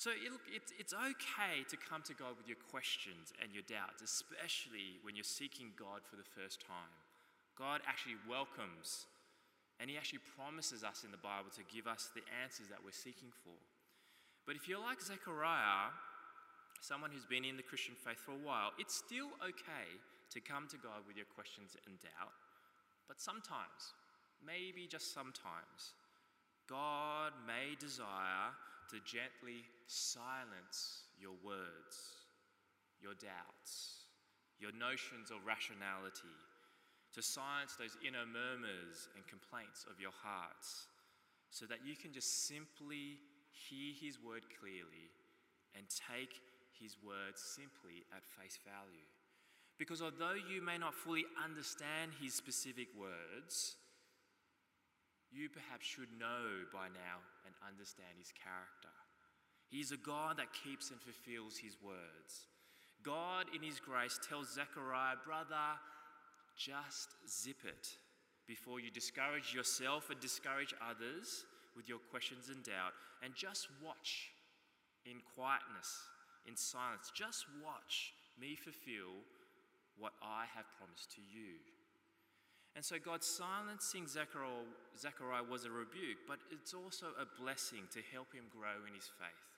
So 0.00 0.08
it, 0.16 0.32
it's, 0.48 0.72
it's 0.80 0.94
okay 0.96 1.60
to 1.68 1.76
come 1.76 2.00
to 2.08 2.16
God 2.16 2.40
with 2.40 2.48
your 2.48 2.56
questions 2.72 3.36
and 3.36 3.52
your 3.52 3.66
doubts, 3.68 4.00
especially 4.00 4.96
when 5.04 5.12
you're 5.12 5.28
seeking 5.28 5.76
God 5.76 6.00
for 6.08 6.16
the 6.16 6.24
first 6.24 6.64
time. 6.64 6.96
God 7.52 7.84
actually 7.84 8.16
welcomes 8.24 9.04
and 9.76 9.88
He 9.92 10.00
actually 10.00 10.24
promises 10.36 10.84
us 10.84 11.04
in 11.04 11.12
the 11.12 11.20
Bible 11.20 11.52
to 11.56 11.64
give 11.68 11.84
us 11.84 12.12
the 12.12 12.24
answers 12.40 12.68
that 12.68 12.80
we're 12.80 12.96
seeking 12.96 13.32
for. 13.44 13.56
But 14.48 14.56
if 14.56 14.68
you're 14.68 14.80
like 14.80 15.00
Zechariah, 15.00 15.92
someone 16.80 17.12
who's 17.12 17.28
been 17.28 17.44
in 17.44 17.56
the 17.56 17.64
Christian 17.64 17.96
faith 17.96 18.20
for 18.20 18.32
a 18.32 18.40
while, 18.44 18.72
it's 18.80 18.96
still 18.96 19.32
okay 19.44 19.88
to 20.32 20.38
come 20.40 20.68
to 20.68 20.80
God 20.80 21.04
with 21.04 21.16
your 21.16 21.28
questions 21.28 21.76
and 21.84 22.00
doubt. 22.00 22.32
But 23.08 23.20
sometimes, 23.20 23.96
maybe 24.44 24.86
just 24.86 25.12
sometimes, 25.14 25.94
God 26.68 27.32
may 27.46 27.74
desire 27.78 28.54
to 28.90 28.98
gently 29.06 29.66
silence 29.86 31.10
your 31.18 31.34
words, 31.44 32.26
your 33.02 33.14
doubts, 33.14 34.06
your 34.58 34.72
notions 34.72 35.30
of 35.30 35.46
rationality, 35.46 36.36
to 37.14 37.22
silence 37.22 37.74
those 37.74 37.98
inner 38.06 38.26
murmurs 38.26 39.10
and 39.16 39.26
complaints 39.26 39.86
of 39.90 39.98
your 39.98 40.14
hearts, 40.14 40.86
so 41.50 41.66
that 41.66 41.82
you 41.84 41.96
can 41.96 42.12
just 42.12 42.46
simply 42.46 43.18
hear 43.50 43.90
His 43.98 44.22
word 44.22 44.46
clearly 44.62 45.10
and 45.74 45.86
take 45.90 46.38
His 46.78 46.96
word 47.02 47.34
simply 47.34 48.06
at 48.14 48.22
face 48.38 48.58
value. 48.62 49.10
Because 49.78 50.02
although 50.02 50.38
you 50.38 50.62
may 50.62 50.78
not 50.78 50.94
fully 50.94 51.24
understand 51.42 52.12
His 52.22 52.34
specific 52.34 52.88
words, 52.94 53.76
you 55.32 55.48
perhaps 55.48 55.86
should 55.86 56.10
know 56.18 56.66
by 56.72 56.90
now 56.90 57.22
and 57.46 57.54
understand 57.62 58.18
his 58.18 58.34
character. 58.34 58.94
He's 59.70 59.92
a 59.92 59.96
God 59.96 60.36
that 60.38 60.52
keeps 60.52 60.90
and 60.90 61.00
fulfills 61.00 61.56
his 61.56 61.78
words. 61.78 62.50
God, 63.02 63.46
in 63.54 63.62
his 63.62 63.78
grace, 63.78 64.18
tells 64.18 64.52
Zechariah, 64.52 65.22
brother, 65.24 65.78
just 66.58 67.14
zip 67.30 67.62
it 67.64 67.88
before 68.46 68.80
you 68.80 68.90
discourage 68.90 69.54
yourself 69.54 70.10
and 70.10 70.18
discourage 70.20 70.74
others 70.82 71.46
with 71.76 71.88
your 71.88 72.02
questions 72.10 72.50
and 72.50 72.62
doubt. 72.64 72.92
And 73.22 73.34
just 73.34 73.68
watch 73.80 74.34
in 75.06 75.22
quietness, 75.34 75.88
in 76.46 76.56
silence. 76.56 77.12
Just 77.14 77.46
watch 77.64 78.12
me 78.38 78.56
fulfill 78.56 79.22
what 79.96 80.12
I 80.20 80.44
have 80.54 80.66
promised 80.76 81.12
to 81.14 81.22
you. 81.22 81.62
And 82.76 82.84
so 82.84 82.96
God 83.02 83.24
silencing 83.24 84.06
Zechariah, 84.06 84.68
Zechariah 84.98 85.42
was 85.42 85.64
a 85.64 85.70
rebuke, 85.70 86.22
but 86.28 86.38
it's 86.50 86.72
also 86.72 87.12
a 87.18 87.26
blessing 87.40 87.90
to 87.90 88.00
help 88.14 88.32
him 88.32 88.46
grow 88.50 88.86
in 88.86 88.94
his 88.94 89.10
faith. 89.18 89.50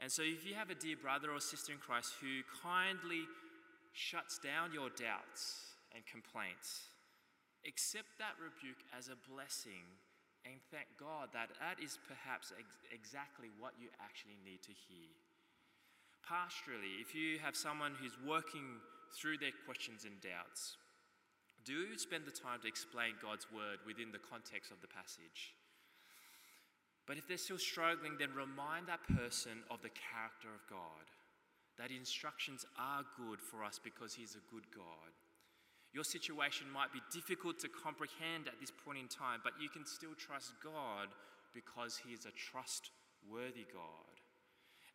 And 0.00 0.10
so 0.10 0.22
if 0.22 0.46
you 0.46 0.54
have 0.54 0.70
a 0.70 0.78
dear 0.78 0.96
brother 0.96 1.30
or 1.30 1.40
sister 1.40 1.72
in 1.72 1.78
Christ 1.78 2.14
who 2.20 2.40
kindly 2.62 3.26
shuts 3.92 4.38
down 4.38 4.72
your 4.72 4.88
doubts 4.94 5.74
and 5.92 6.06
complaints, 6.06 6.88
accept 7.66 8.16
that 8.18 8.38
rebuke 8.38 8.80
as 8.96 9.10
a 9.10 9.18
blessing 9.28 9.84
and 10.46 10.62
thank 10.70 10.86
God 10.96 11.28
that 11.34 11.50
that 11.60 11.82
is 11.82 11.98
perhaps 12.06 12.54
ex- 12.56 12.86
exactly 12.88 13.50
what 13.58 13.74
you 13.76 13.90
actually 14.00 14.38
need 14.46 14.62
to 14.64 14.72
hear. 14.72 15.12
Pastorally, 16.22 17.02
if 17.02 17.12
you 17.12 17.38
have 17.42 17.56
someone 17.56 17.92
who's 17.98 18.16
working 18.24 18.80
through 19.12 19.38
their 19.38 19.52
questions 19.66 20.04
and 20.04 20.14
doubts, 20.20 20.78
do 21.68 21.92
spend 22.00 22.24
the 22.24 22.32
time 22.32 22.64
to 22.64 22.68
explain 22.68 23.20
God's 23.20 23.44
word 23.52 23.84
within 23.84 24.08
the 24.08 24.24
context 24.24 24.72
of 24.72 24.80
the 24.80 24.88
passage. 24.88 25.52
But 27.04 27.20
if 27.20 27.28
they're 27.28 27.36
still 27.36 27.60
struggling, 27.60 28.16
then 28.16 28.32
remind 28.32 28.88
that 28.88 29.04
person 29.04 29.60
of 29.68 29.84
the 29.84 29.92
character 29.92 30.48
of 30.48 30.64
God. 30.64 31.04
That 31.76 31.92
instructions 31.92 32.64
are 32.80 33.04
good 33.20 33.40
for 33.40 33.60
us 33.60 33.76
because 33.76 34.16
He's 34.16 34.32
a 34.32 34.48
good 34.48 34.64
God. 34.72 35.12
Your 35.92 36.04
situation 36.04 36.68
might 36.72 36.92
be 36.92 37.04
difficult 37.12 37.60
to 37.60 37.68
comprehend 37.68 38.48
at 38.48 38.60
this 38.60 38.72
point 38.72 38.98
in 38.98 39.08
time, 39.08 39.40
but 39.44 39.56
you 39.60 39.68
can 39.68 39.84
still 39.84 40.16
trust 40.16 40.52
God 40.64 41.12
because 41.52 42.00
He 42.00 42.12
is 42.12 42.24
a 42.24 42.34
trustworthy 42.36 43.68
God. 43.72 44.16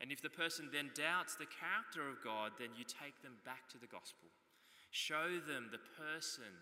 And 0.02 0.12
if 0.12 0.22
the 0.22 0.30
person 0.30 0.70
then 0.74 0.92
doubts 0.94 1.38
the 1.38 1.50
character 1.50 2.06
of 2.10 2.22
God, 2.22 2.52
then 2.60 2.76
you 2.78 2.84
take 2.84 3.22
them 3.22 3.38
back 3.46 3.70
to 3.72 3.78
the 3.78 3.90
gospel. 3.90 4.30
Show 4.94 5.42
them 5.42 5.74
the 5.74 5.82
person 5.98 6.54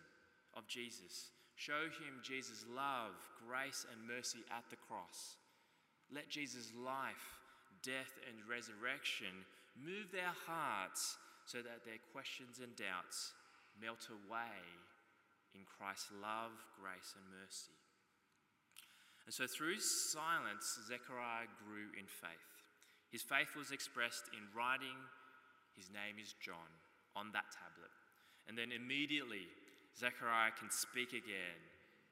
of 0.55 0.63
Jesus. 0.63 1.35
Show 1.59 1.91
him 1.99 2.23
Jesus' 2.23 2.63
love, 2.63 3.11
grace, 3.43 3.85
and 3.91 4.07
mercy 4.07 4.39
at 4.47 4.63
the 4.71 4.79
cross. 4.79 5.35
Let 6.07 6.31
Jesus' 6.31 6.71
life, 6.71 7.43
death, 7.83 8.15
and 8.31 8.39
resurrection 8.47 9.43
move 9.75 10.15
their 10.15 10.31
hearts 10.47 11.19
so 11.43 11.59
that 11.59 11.83
their 11.83 11.99
questions 12.15 12.63
and 12.63 12.71
doubts 12.79 13.35
melt 13.75 14.07
away 14.07 14.63
in 15.51 15.67
Christ's 15.67 16.15
love, 16.23 16.55
grace, 16.79 17.11
and 17.19 17.27
mercy. 17.35 17.75
And 19.27 19.35
so 19.35 19.43
through 19.43 19.83
silence, 19.83 20.79
Zechariah 20.87 21.51
grew 21.67 21.91
in 21.99 22.07
faith. 22.07 22.51
His 23.11 23.21
faith 23.21 23.59
was 23.59 23.75
expressed 23.75 24.31
in 24.31 24.47
writing, 24.55 24.95
his 25.75 25.91
name 25.91 26.15
is 26.15 26.31
John, 26.39 26.71
on 27.11 27.35
that 27.35 27.51
tablet. 27.51 27.91
And 28.47 28.57
then 28.57 28.71
immediately, 28.71 29.47
Zechariah 29.97 30.55
can 30.57 30.69
speak 30.71 31.11
again. 31.11 31.59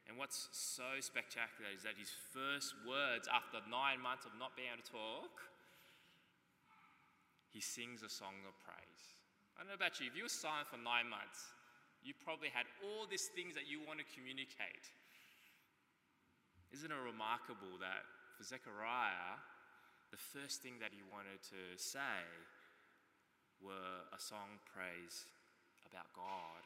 And 0.07 0.17
what's 0.17 0.50
so 0.51 0.98
spectacular 1.00 1.69
is 1.69 1.86
that 1.86 1.93
his 1.93 2.09
first 2.33 2.74
words 2.81 3.29
after 3.29 3.62
nine 3.69 4.01
months 4.01 4.25
of 4.25 4.33
not 4.41 4.57
being 4.57 4.74
able 4.74 4.81
to 4.81 4.89
talk, 4.89 5.33
he 7.53 7.62
sings 7.62 8.01
a 8.01 8.09
song 8.09 8.41
of 8.50 8.57
praise. 8.62 9.03
I 9.53 9.62
don't 9.62 9.69
know 9.69 9.77
about 9.77 10.01
you, 10.01 10.09
if 10.09 10.17
you 10.17 10.25
were 10.25 10.31
silent 10.31 10.69
for 10.69 10.81
nine 10.81 11.05
months, 11.09 11.53
you 12.01 12.15
probably 12.15 12.50
had 12.50 12.65
all 12.81 13.05
these 13.05 13.29
things 13.36 13.53
that 13.53 13.67
you 13.67 13.83
want 13.83 14.00
to 14.00 14.07
communicate. 14.15 14.88
Isn't 16.71 16.89
it 16.89 17.01
remarkable 17.05 17.77
that 17.81 18.05
for 18.38 18.45
Zechariah, 18.45 19.38
the 20.09 20.21
first 20.21 20.62
thing 20.65 20.81
that 20.81 20.89
he 20.89 21.05
wanted 21.05 21.41
to 21.53 21.77
say 21.77 22.24
were 23.62 24.07
a 24.09 24.17
song 24.17 24.57
of 24.57 24.62
praise 24.65 25.27
about 25.89 26.13
God. 26.13 26.63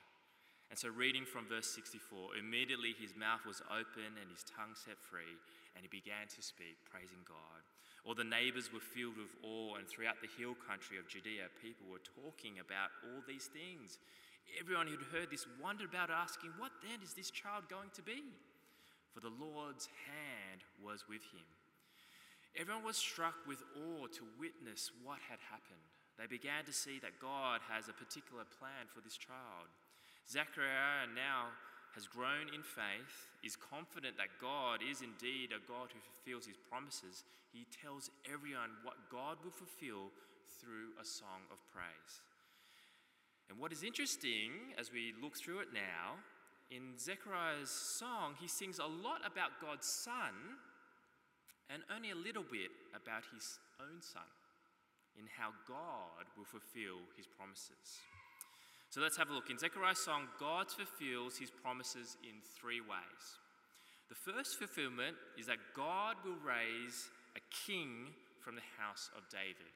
And 0.69 0.79
so, 0.79 0.89
reading 0.89 1.23
from 1.23 1.45
verse 1.45 1.69
64, 1.69 2.35
immediately 2.41 2.97
his 2.97 3.13
mouth 3.13 3.45
was 3.45 3.61
open 3.69 4.17
and 4.17 4.27
his 4.27 4.41
tongue 4.41 4.73
set 4.73 4.97
free, 4.97 5.37
and 5.77 5.85
he 5.85 5.89
began 5.91 6.25
to 6.33 6.41
speak, 6.41 6.81
praising 6.89 7.21
God. 7.29 7.61
All 8.03 8.17
the 8.17 8.25
neighbors 8.25 8.73
were 8.73 8.83
filled 8.83 9.15
with 9.15 9.31
awe, 9.45 9.77
and 9.77 9.85
throughout 9.85 10.19
the 10.19 10.33
hill 10.33 10.57
country 10.57 10.97
of 10.97 11.07
Judea, 11.07 11.53
people 11.61 11.85
were 11.87 12.01
talking 12.01 12.57
about 12.57 12.89
all 13.05 13.21
these 13.23 13.47
things. 13.53 14.01
Everyone 14.59 14.89
who'd 14.89 15.13
heard 15.13 15.31
this 15.31 15.47
wondered 15.61 15.93
about 15.93 16.09
asking, 16.11 16.51
What 16.57 16.73
then 16.81 16.99
is 17.05 17.13
this 17.13 17.29
child 17.29 17.69
going 17.69 17.93
to 17.93 18.03
be? 18.03 18.33
For 19.13 19.21
the 19.21 19.31
Lord's 19.31 19.87
hand 20.09 20.65
was 20.81 21.05
with 21.05 21.21
him. 21.29 21.45
Everyone 22.57 22.83
was 22.83 22.97
struck 22.97 23.37
with 23.45 23.61
awe 23.77 24.09
to 24.09 24.23
witness 24.41 24.89
what 25.05 25.21
had 25.29 25.39
happened 25.53 25.85
they 26.23 26.31
began 26.39 26.63
to 26.63 26.71
see 26.71 27.03
that 27.03 27.19
God 27.19 27.59
has 27.67 27.91
a 27.91 27.99
particular 27.99 28.47
plan 28.47 28.87
for 28.87 29.03
this 29.03 29.19
child. 29.19 29.67
Zechariah 30.23 31.11
now 31.11 31.51
has 31.99 32.07
grown 32.07 32.47
in 32.55 32.63
faith, 32.63 33.27
is 33.43 33.59
confident 33.59 34.15
that 34.15 34.39
God 34.39 34.79
is 34.79 35.03
indeed 35.03 35.51
a 35.51 35.59
God 35.67 35.91
who 35.91 35.99
fulfills 35.99 36.47
his 36.47 36.55
promises. 36.71 37.27
He 37.51 37.67
tells 37.67 38.07
everyone 38.23 38.71
what 38.87 39.11
God 39.11 39.35
will 39.43 39.51
fulfill 39.51 40.15
through 40.63 40.95
a 40.95 41.03
song 41.03 41.43
of 41.51 41.59
praise. 41.75 42.23
And 43.51 43.59
what 43.59 43.75
is 43.75 43.83
interesting 43.83 44.71
as 44.79 44.95
we 44.95 45.11
look 45.19 45.35
through 45.35 45.59
it 45.59 45.75
now, 45.75 46.23
in 46.71 46.95
Zechariah's 46.95 47.69
song, 47.69 48.39
he 48.39 48.47
sings 48.47 48.79
a 48.79 48.87
lot 48.87 49.19
about 49.27 49.59
God's 49.59 49.91
Son 49.91 50.55
and 51.67 51.83
only 51.91 52.15
a 52.15 52.15
little 52.15 52.47
bit 52.47 52.71
about 52.95 53.27
his 53.35 53.59
own 53.83 53.99
son 53.99 54.23
in 55.19 55.25
how 55.27 55.53
God 55.67 56.25
will 56.37 56.45
fulfill 56.45 57.01
his 57.15 57.27
promises. 57.27 58.01
So 58.89 59.01
let's 59.01 59.17
have 59.17 59.29
a 59.29 59.33
look. 59.33 59.49
In 59.49 59.57
Zechariah's 59.57 59.99
song, 59.99 60.29
God 60.39 60.69
fulfills 60.69 61.37
his 61.37 61.49
promises 61.49 62.17
in 62.21 62.41
three 62.59 62.81
ways. 62.81 63.25
The 64.09 64.15
first 64.15 64.59
fulfillment 64.59 65.17
is 65.37 65.47
that 65.47 65.73
God 65.73 66.17
will 66.23 66.37
raise 66.45 67.09
a 67.33 67.41
king 67.65 68.13
from 68.37 68.53
the 68.53 68.69
house 68.77 69.09
of 69.17 69.25
David. 69.33 69.73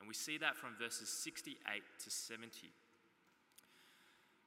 And 0.00 0.08
we 0.08 0.14
see 0.14 0.38
that 0.38 0.56
from 0.56 0.76
verses 0.80 1.08
68 1.08 1.56
to 2.04 2.10
70. 2.10 2.72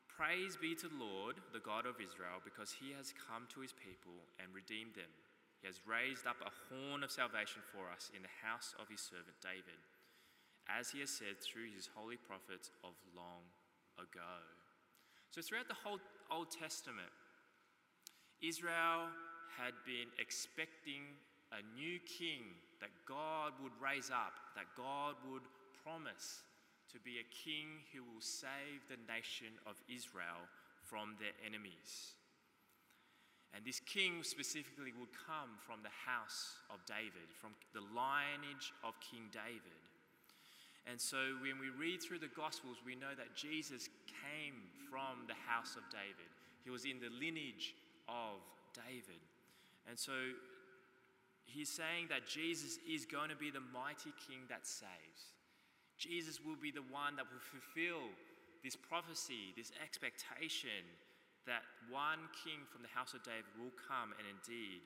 Praise 0.07 0.57
be 0.59 0.75
to 0.75 0.89
the 0.89 1.00
Lord, 1.00 1.38
the 1.53 1.63
God 1.63 1.86
of 1.86 2.01
Israel, 2.01 2.43
because 2.43 2.75
he 2.75 2.91
has 2.98 3.13
come 3.15 3.48
to 3.53 3.62
his 3.62 3.71
people 3.71 4.25
and 4.41 4.51
redeemed 4.51 4.98
them. 4.98 5.13
He 5.62 5.67
has 5.67 5.86
raised 5.88 6.27
up 6.27 6.39
a 6.41 6.55
horn 6.67 7.03
of 7.03 7.12
salvation 7.12 7.63
for 7.63 7.91
us 7.91 8.12
in 8.15 8.24
the 8.24 8.38
house 8.43 8.75
of 8.79 8.88
his 8.88 9.00
servant 9.00 9.39
David, 9.39 9.79
as 10.70 10.90
he 10.90 11.00
has 11.00 11.10
said 11.10 11.42
through 11.42 11.74
his 11.74 11.90
holy 11.96 12.18
prophets 12.18 12.70
of 12.84 12.94
long 13.16 13.42
ago. 13.98 14.38
So, 15.32 15.42
throughout 15.42 15.68
the 15.68 15.78
whole 15.78 16.00
Old 16.32 16.52
Testament, 16.52 17.10
Israel 18.42 19.10
had 19.58 19.74
been 19.86 20.08
expecting 20.18 21.04
a 21.52 21.62
new 21.76 22.00
king 22.06 22.54
that 22.80 22.94
God 23.08 23.54
would 23.62 23.74
raise 23.82 24.10
up, 24.10 24.38
that 24.56 24.70
God 24.78 25.16
would 25.28 25.44
promise 25.84 26.46
to 26.94 27.00
be 27.02 27.18
a 27.20 27.34
king 27.34 27.84
who 27.94 28.02
will 28.02 28.22
save 28.22 28.86
the 28.88 29.02
nation 29.12 29.54
of 29.66 29.76
Israel 29.90 30.48
from 30.86 31.18
their 31.20 31.36
enemies. 31.46 32.18
And 33.54 33.66
this 33.66 33.82
king 33.82 34.22
specifically 34.22 34.94
would 34.94 35.14
come 35.14 35.58
from 35.58 35.82
the 35.82 35.94
house 35.94 36.62
of 36.70 36.86
David, 36.86 37.34
from 37.34 37.58
the 37.74 37.82
lineage 37.82 38.74
of 38.86 38.94
King 39.02 39.30
David. 39.34 39.88
And 40.89 41.00
so 41.00 41.38
when 41.46 41.62
we 41.62 41.69
read 41.69 42.01
through 42.01 42.17
the 42.17 42.34
Gospels, 42.34 42.81
we 42.81 42.96
know 42.98 43.13
that 43.13 43.38
Jesus 43.38 43.89
came 44.10 44.58
from 44.89 45.29
the 45.29 45.38
house 45.46 45.77
of 45.77 45.86
David. 45.93 46.25
He 46.65 46.74
was 46.74 46.84
in 46.86 46.98
the 46.98 47.13
lineage 47.13 47.77
of 48.10 48.41
David. 48.74 49.22
And 49.86 49.93
so 49.93 50.13
he's 51.46 51.69
saying 51.69 52.10
that 52.10 52.25
Jesus 52.25 52.81
is 52.89 53.05
going 53.05 53.29
to 53.29 53.38
be 53.38 53.53
the 53.53 53.62
mighty 53.69 54.10
king 54.25 54.50
that 54.50 54.65
saves. 54.65 55.38
Jesus 56.01 56.41
will 56.41 56.58
be 56.58 56.72
the 56.72 56.86
one 56.89 57.13
that 57.22 57.29
will 57.29 57.43
fulfill 57.43 58.10
this 58.63 58.75
prophecy, 58.75 59.53
this 59.53 59.72
expectation 59.77 60.84
that 61.46 61.63
one 61.89 62.19
king 62.46 62.65
from 62.72 62.81
the 62.81 62.91
house 62.91 63.13
of 63.13 63.22
David 63.24 63.46
will 63.58 63.74
come 63.77 64.13
and 64.17 64.25
indeed 64.25 64.81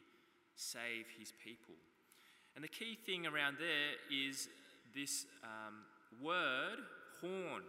save 0.55 1.07
his 1.17 1.31
people. 1.43 1.75
And 2.55 2.63
the 2.63 2.72
key 2.72 2.95
thing 2.95 3.25
around 3.25 3.57
there 3.57 3.98
is 4.12 4.48
this 4.93 5.25
um, 5.43 5.83
word, 6.22 6.84
horn, 7.22 7.63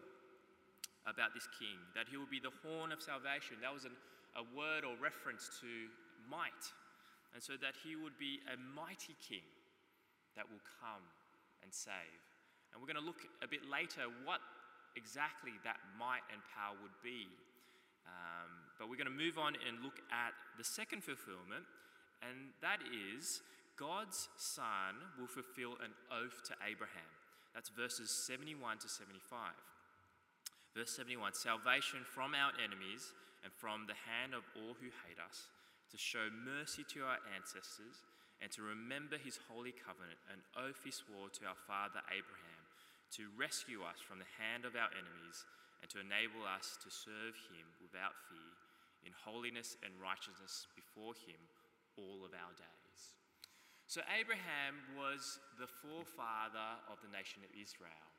about 1.04 1.36
this 1.36 1.44
king, 1.60 1.76
that 1.92 2.08
he 2.08 2.16
will 2.16 2.30
be 2.30 2.40
the 2.40 2.54
horn 2.64 2.88
of 2.88 3.04
salvation. 3.04 3.60
That 3.60 3.72
was 3.72 3.84
an, 3.84 3.92
a 4.40 4.44
word 4.56 4.88
or 4.88 4.96
reference 4.96 5.52
to 5.60 5.68
might. 6.24 6.64
And 7.36 7.44
so 7.44 7.60
that 7.60 7.76
he 7.84 7.92
would 7.92 8.16
be 8.16 8.40
a 8.48 8.56
mighty 8.56 9.12
king 9.20 9.44
that 10.32 10.48
will 10.48 10.64
come 10.80 11.04
and 11.60 11.68
save. 11.68 12.20
And 12.72 12.80
we're 12.80 12.88
going 12.88 13.00
to 13.00 13.04
look 13.04 13.20
a 13.44 13.48
bit 13.48 13.68
later 13.68 14.08
what 14.24 14.40
exactly 14.96 15.52
that 15.62 15.76
might 16.00 16.24
and 16.32 16.40
power 16.56 16.72
would 16.80 16.96
be 17.04 17.28
um, 18.04 18.50
but 18.78 18.88
we're 18.88 19.00
going 19.00 19.10
to 19.10 19.14
move 19.14 19.38
on 19.38 19.56
and 19.64 19.80
look 19.82 20.00
at 20.12 20.36
the 20.58 20.64
second 20.64 21.02
fulfillment, 21.02 21.64
and 22.20 22.52
that 22.60 22.80
is 22.84 23.40
God's 23.76 24.28
Son 24.36 25.00
will 25.18 25.28
fulfill 25.28 25.80
an 25.80 25.92
oath 26.12 26.44
to 26.48 26.54
Abraham. 26.60 27.08
That's 27.54 27.70
verses 27.70 28.11
71 28.11 28.82
to 28.82 28.88
75. 28.90 29.54
Verse 30.75 30.90
71 30.90 31.38
Salvation 31.38 32.02
from 32.02 32.34
our 32.34 32.50
enemies 32.58 33.14
and 33.46 33.54
from 33.54 33.87
the 33.87 33.96
hand 34.11 34.34
of 34.34 34.42
all 34.58 34.75
who 34.75 34.90
hate 35.06 35.23
us, 35.23 35.46
to 35.94 35.96
show 35.96 36.26
mercy 36.32 36.82
to 36.90 37.06
our 37.06 37.23
ancestors, 37.30 38.02
and 38.42 38.50
to 38.50 38.66
remember 38.66 39.14
his 39.14 39.38
holy 39.46 39.70
covenant, 39.70 40.18
an 40.26 40.42
oath 40.58 40.82
he 40.82 40.90
swore 40.90 41.30
to 41.30 41.46
our 41.46 41.61
father 41.70 42.02
Abraham, 42.11 42.62
to 43.14 43.30
rescue 43.38 43.87
us 43.87 44.02
from 44.02 44.18
the 44.18 44.34
hand 44.42 44.66
of 44.66 44.75
our 44.75 44.90
enemies 44.90 45.46
and 45.78 45.87
to 45.92 46.02
enable 46.02 46.42
us 46.42 46.75
to 46.82 46.90
serve 46.90 47.37
him 47.52 47.66
without 47.78 48.16
fear 48.26 48.52
in 49.06 49.12
holiness 49.23 49.76
and 49.84 49.92
righteousness 50.00 50.66
before 50.75 51.14
him 51.28 51.38
all 51.94 52.25
of 52.25 52.32
our 52.32 52.52
days. 52.56 52.83
So, 53.94 54.02
Abraham 54.10 54.74
was 54.98 55.38
the 55.54 55.70
forefather 55.70 56.82
of 56.90 56.98
the 56.98 57.14
nation 57.14 57.46
of 57.46 57.54
Israel. 57.54 58.10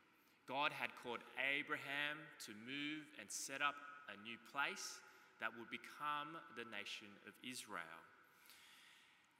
God 0.48 0.72
had 0.72 0.88
called 1.03 1.20
Abraham 1.36 2.24
to 2.48 2.55
move 2.64 3.03
and 3.20 3.27
set 3.27 3.59
up 3.59 3.75
a 4.07 4.16
new 4.24 4.40
place 4.55 5.03
that 5.44 5.51
would 5.51 5.68
become 5.68 6.40
the 6.55 6.64
nation 6.72 7.11
of 7.27 7.35
Israel. 7.44 8.00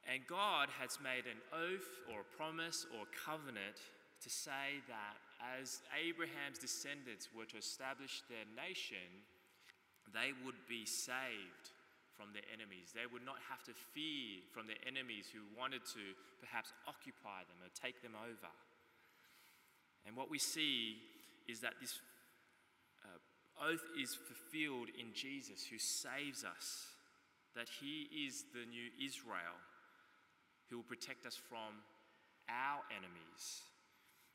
And 0.04 0.28
God 0.28 0.68
has 0.76 1.00
made 1.00 1.24
an 1.24 1.40
oath 1.56 2.04
or 2.12 2.28
a 2.28 2.32
promise 2.36 2.84
or 2.92 3.08
a 3.08 3.16
covenant 3.16 3.80
to 4.20 4.28
say 4.28 4.84
that 4.92 5.16
as 5.40 5.88
Abraham's 5.96 6.60
descendants 6.60 7.32
were 7.32 7.48
to 7.48 7.64
establish 7.64 8.28
their 8.28 8.44
nation, 8.60 9.24
they 10.12 10.36
would 10.44 10.60
be 10.68 10.84
saved 10.84 11.72
from 12.16 12.32
their 12.32 12.48
enemies. 12.52 12.96
They 12.96 13.08
would 13.08 13.24
not 13.24 13.40
have 13.52 13.64
to 13.68 13.74
fear 13.94 14.44
from 14.56 14.68
their 14.68 14.80
enemies 14.88 15.28
who 15.30 15.44
wanted 15.54 15.84
to 15.94 16.04
perhaps 16.40 16.72
occupy 16.88 17.44
them 17.48 17.60
or 17.60 17.70
take 17.76 18.02
them 18.02 18.16
over. 18.16 18.52
And 20.08 20.16
what 20.16 20.32
we 20.32 20.40
see 20.40 20.98
is 21.48 21.62
that 21.62 21.76
this 21.80 22.00
uh, 23.04 23.20
oath 23.60 23.86
is 24.00 24.16
fulfilled 24.16 24.90
in 24.96 25.14
Jesus, 25.14 25.66
who 25.68 25.78
saves 25.78 26.44
us, 26.44 26.96
that 27.56 27.68
he 27.82 28.08
is 28.28 28.46
the 28.54 28.66
new 28.66 28.90
Israel 29.00 29.60
who 30.70 30.78
will 30.78 30.90
protect 30.90 31.26
us 31.26 31.36
from 31.38 31.86
our 32.50 32.82
enemies. 32.92 33.64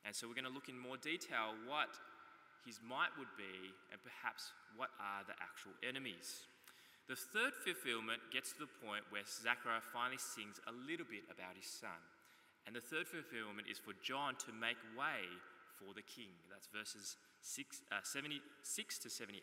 And 0.05 0.15
so 0.15 0.27
we're 0.27 0.39
going 0.39 0.49
to 0.49 0.55
look 0.55 0.69
in 0.69 0.79
more 0.79 0.97
detail 0.97 1.55
what 1.67 1.91
his 2.65 2.81
might 2.81 3.13
would 3.19 3.33
be 3.37 3.75
and 3.93 4.01
perhaps 4.03 4.53
what 4.77 4.91
are 5.01 5.25
the 5.27 5.37
actual 5.41 5.73
enemies. 5.85 6.50
The 7.11 7.19
third 7.19 7.59
fulfillment 7.59 8.23
gets 8.31 8.55
to 8.55 8.63
the 8.63 8.75
point 8.87 9.03
where 9.11 9.27
Zechariah 9.27 9.83
finally 9.83 10.23
sings 10.23 10.63
a 10.63 10.75
little 10.87 11.03
bit 11.11 11.27
about 11.27 11.59
his 11.59 11.67
son. 11.67 11.99
And 12.71 12.71
the 12.71 12.87
third 12.87 13.11
fulfillment 13.11 13.67
is 13.67 13.83
for 13.83 13.99
John 13.99 14.39
to 14.47 14.55
make 14.55 14.79
way 14.95 15.27
for 15.75 15.91
the 15.91 16.07
king. 16.07 16.31
That's 16.47 16.71
verses 16.71 17.19
six, 17.43 17.83
uh, 17.91 18.07
76 18.07 18.39
to 19.03 19.11
78. 19.11 19.43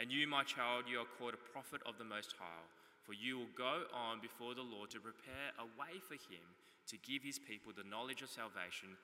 And 0.00 0.08
you, 0.08 0.24
my 0.24 0.48
child, 0.48 0.88
you 0.88 1.04
are 1.04 1.12
called 1.20 1.36
a 1.36 1.48
prophet 1.52 1.84
of 1.84 2.00
the 2.00 2.08
Most 2.08 2.32
High, 2.40 2.64
for 3.04 3.12
you 3.12 3.36
will 3.36 3.52
go 3.52 3.84
on 3.92 4.24
before 4.24 4.56
the 4.56 4.64
Lord 4.64 4.88
to 4.96 5.04
prepare 5.04 5.52
a 5.60 5.68
way 5.76 6.00
for 6.00 6.16
him 6.16 6.40
to 6.88 6.96
give 7.04 7.20
his 7.20 7.36
people 7.36 7.76
the 7.76 7.84
knowledge 7.84 8.24
of 8.24 8.32
salvation 8.32 8.96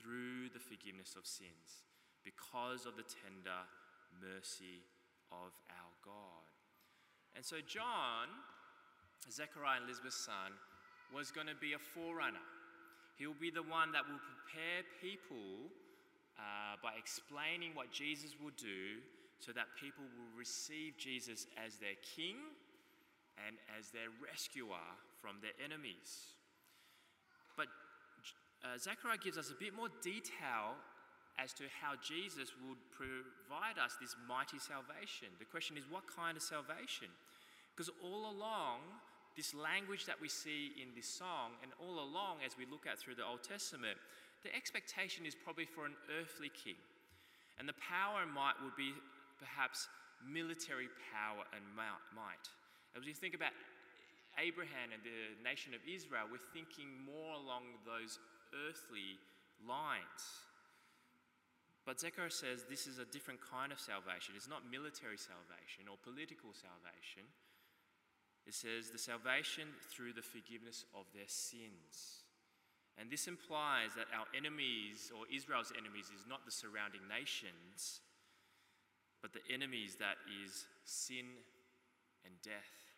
through 0.00 0.48
the 0.56 0.64
forgiveness 0.64 1.12
of 1.12 1.28
sins 1.28 1.84
because 2.24 2.88
of 2.88 2.96
the 2.96 3.04
tender 3.04 3.68
mercy 4.16 4.80
of 5.28 5.52
our 5.68 5.92
God. 6.00 6.47
And 7.38 7.46
so, 7.46 7.62
John, 7.62 8.26
Zechariah 9.30 9.78
and 9.78 9.86
Elizabeth's 9.86 10.18
son, 10.18 10.58
was 11.14 11.30
going 11.30 11.46
to 11.46 11.54
be 11.54 11.78
a 11.78 11.78
forerunner. 11.78 12.42
He 13.14 13.30
will 13.30 13.38
be 13.38 13.54
the 13.54 13.62
one 13.62 13.94
that 13.94 14.02
will 14.02 14.18
prepare 14.18 14.82
people 14.98 15.70
uh, 16.34 16.82
by 16.82 16.98
explaining 16.98 17.78
what 17.78 17.94
Jesus 17.94 18.34
will 18.42 18.58
do 18.58 18.98
so 19.38 19.54
that 19.54 19.70
people 19.78 20.02
will 20.18 20.34
receive 20.34 20.98
Jesus 20.98 21.46
as 21.54 21.78
their 21.78 21.94
king 22.02 22.42
and 23.46 23.54
as 23.78 23.94
their 23.94 24.10
rescuer 24.18 24.82
from 25.22 25.38
their 25.38 25.54
enemies. 25.62 26.34
But 27.54 27.70
uh, 28.66 28.82
Zechariah 28.82 29.22
gives 29.22 29.38
us 29.38 29.54
a 29.54 29.58
bit 29.62 29.78
more 29.78 29.94
detail 30.02 30.74
as 31.38 31.54
to 31.54 31.64
how 31.70 31.94
Jesus 32.02 32.50
would 32.66 32.82
provide 32.90 33.78
us 33.78 33.94
this 34.02 34.18
mighty 34.26 34.58
salvation. 34.58 35.30
The 35.38 35.46
question 35.46 35.78
is, 35.78 35.86
what 35.86 36.02
kind 36.10 36.36
of 36.36 36.42
salvation? 36.42 37.08
Because 37.72 37.94
all 38.02 38.26
along, 38.26 38.82
this 39.38 39.54
language 39.54 40.02
that 40.10 40.18
we 40.18 40.26
see 40.26 40.74
in 40.82 40.90
this 40.98 41.06
song, 41.06 41.54
and 41.62 41.70
all 41.78 42.02
along 42.02 42.42
as 42.42 42.58
we 42.58 42.66
look 42.66 42.90
at 42.90 42.98
through 42.98 43.14
the 43.14 43.24
Old 43.24 43.46
Testament, 43.46 43.94
the 44.42 44.50
expectation 44.50 45.22
is 45.22 45.38
probably 45.38 45.64
for 45.64 45.86
an 45.86 45.94
earthly 46.18 46.50
king. 46.50 46.78
And 47.58 47.70
the 47.70 47.78
power 47.78 48.26
and 48.26 48.34
might 48.34 48.58
would 48.62 48.74
be 48.74 48.90
perhaps 49.38 49.86
military 50.26 50.90
power 51.14 51.46
and 51.54 51.62
might. 51.74 52.46
As 52.98 53.06
we 53.06 53.14
think 53.14 53.38
about 53.38 53.54
Abraham 54.42 54.90
and 54.90 55.02
the 55.06 55.38
nation 55.42 55.70
of 55.70 55.82
Israel, 55.86 56.26
we're 56.26 56.42
thinking 56.50 56.90
more 57.06 57.38
along 57.38 57.78
those 57.86 58.18
earthly 58.66 59.22
lines. 59.62 60.47
But 61.88 61.96
Zechariah 61.96 62.28
says 62.28 62.68
this 62.68 62.84
is 62.84 63.00
a 63.00 63.08
different 63.08 63.40
kind 63.40 63.72
of 63.72 63.80
salvation. 63.80 64.36
It's 64.36 64.44
not 64.44 64.68
military 64.68 65.16
salvation 65.16 65.88
or 65.88 65.96
political 65.96 66.52
salvation. 66.52 67.24
It 68.44 68.52
says 68.52 68.92
the 68.92 69.00
salvation 69.00 69.72
through 69.88 70.12
the 70.12 70.20
forgiveness 70.20 70.84
of 70.92 71.08
their 71.16 71.32
sins. 71.32 72.28
And 73.00 73.08
this 73.08 73.24
implies 73.24 73.96
that 73.96 74.12
our 74.12 74.28
enemies, 74.36 75.08
or 75.16 75.24
Israel's 75.32 75.72
enemies, 75.72 76.12
is 76.12 76.28
not 76.28 76.44
the 76.44 76.52
surrounding 76.52 77.08
nations, 77.08 78.04
but 79.24 79.32
the 79.32 79.48
enemies 79.48 79.96
that 79.96 80.20
is 80.44 80.68
sin 80.84 81.40
and 82.20 82.36
death. 82.44 82.92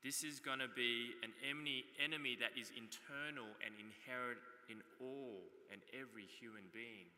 This 0.00 0.24
is 0.24 0.40
going 0.40 0.64
to 0.64 0.72
be 0.72 1.12
an 1.20 1.36
enemy, 1.44 1.84
enemy 2.00 2.40
that 2.40 2.56
is 2.56 2.72
internal 2.72 3.52
and 3.60 3.76
inherent 3.76 4.40
in 4.72 4.80
all 4.96 5.44
and 5.68 5.84
every 5.92 6.24
human 6.24 6.72
being. 6.72 7.12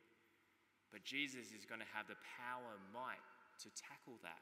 But 0.96 1.04
Jesus 1.04 1.52
is 1.52 1.68
going 1.68 1.84
to 1.84 1.92
have 1.92 2.08
the 2.08 2.16
power 2.40 2.72
and 2.72 2.80
might 2.88 3.20
to 3.60 3.68
tackle 3.76 4.16
that 4.24 4.40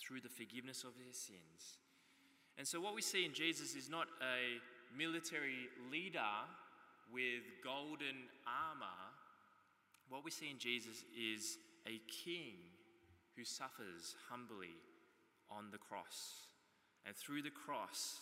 through 0.00 0.24
the 0.24 0.32
forgiveness 0.32 0.88
of 0.88 0.96
his 0.96 1.20
sins. 1.20 1.76
And 2.56 2.66
so, 2.66 2.80
what 2.80 2.94
we 2.94 3.02
see 3.02 3.26
in 3.26 3.34
Jesus 3.34 3.76
is 3.76 3.90
not 3.90 4.08
a 4.24 4.56
military 4.96 5.68
leader 5.92 6.32
with 7.12 7.44
golden 7.62 8.24
armor. 8.48 9.04
What 10.08 10.24
we 10.24 10.30
see 10.30 10.48
in 10.48 10.56
Jesus 10.56 11.04
is 11.12 11.58
a 11.86 12.00
king 12.08 12.56
who 13.36 13.44
suffers 13.44 14.16
humbly 14.30 14.80
on 15.50 15.68
the 15.70 15.76
cross. 15.76 16.48
And 17.04 17.14
through 17.14 17.42
the 17.42 17.52
cross, 17.52 18.20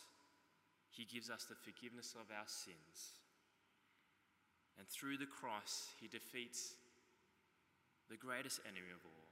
he 0.90 1.04
gives 1.04 1.30
us 1.30 1.44
the 1.44 1.54
forgiveness 1.54 2.16
of 2.18 2.34
our 2.34 2.48
sins. 2.48 3.14
And 4.76 4.88
through 4.88 5.18
the 5.18 5.30
cross, 5.30 5.86
he 6.00 6.08
defeats 6.08 6.74
the 8.10 8.16
greatest 8.16 8.60
enemy 8.64 8.90
of 8.92 9.04
all, 9.04 9.28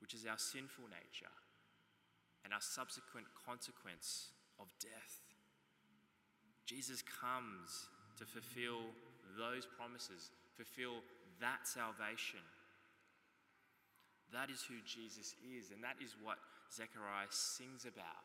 which 0.00 0.12
is 0.12 0.26
our 0.26 0.40
sinful 0.40 0.88
nature 0.88 1.32
and 2.44 2.52
our 2.52 2.64
subsequent 2.64 3.28
consequence 3.46 4.32
of 4.60 4.68
death. 4.80 5.24
Jesus 6.64 7.04
comes 7.04 7.88
to 8.16 8.24
fulfill 8.24 8.88
those 9.36 9.66
promises, 9.66 10.32
fulfill 10.56 11.04
that 11.40 11.64
salvation. 11.68 12.40
That 14.32 14.48
is 14.48 14.64
who 14.64 14.80
Jesus 14.84 15.36
is, 15.44 15.70
and 15.72 15.84
that 15.84 16.00
is 16.00 16.16
what 16.20 16.40
Zechariah 16.72 17.30
sings 17.30 17.84
about. 17.84 18.24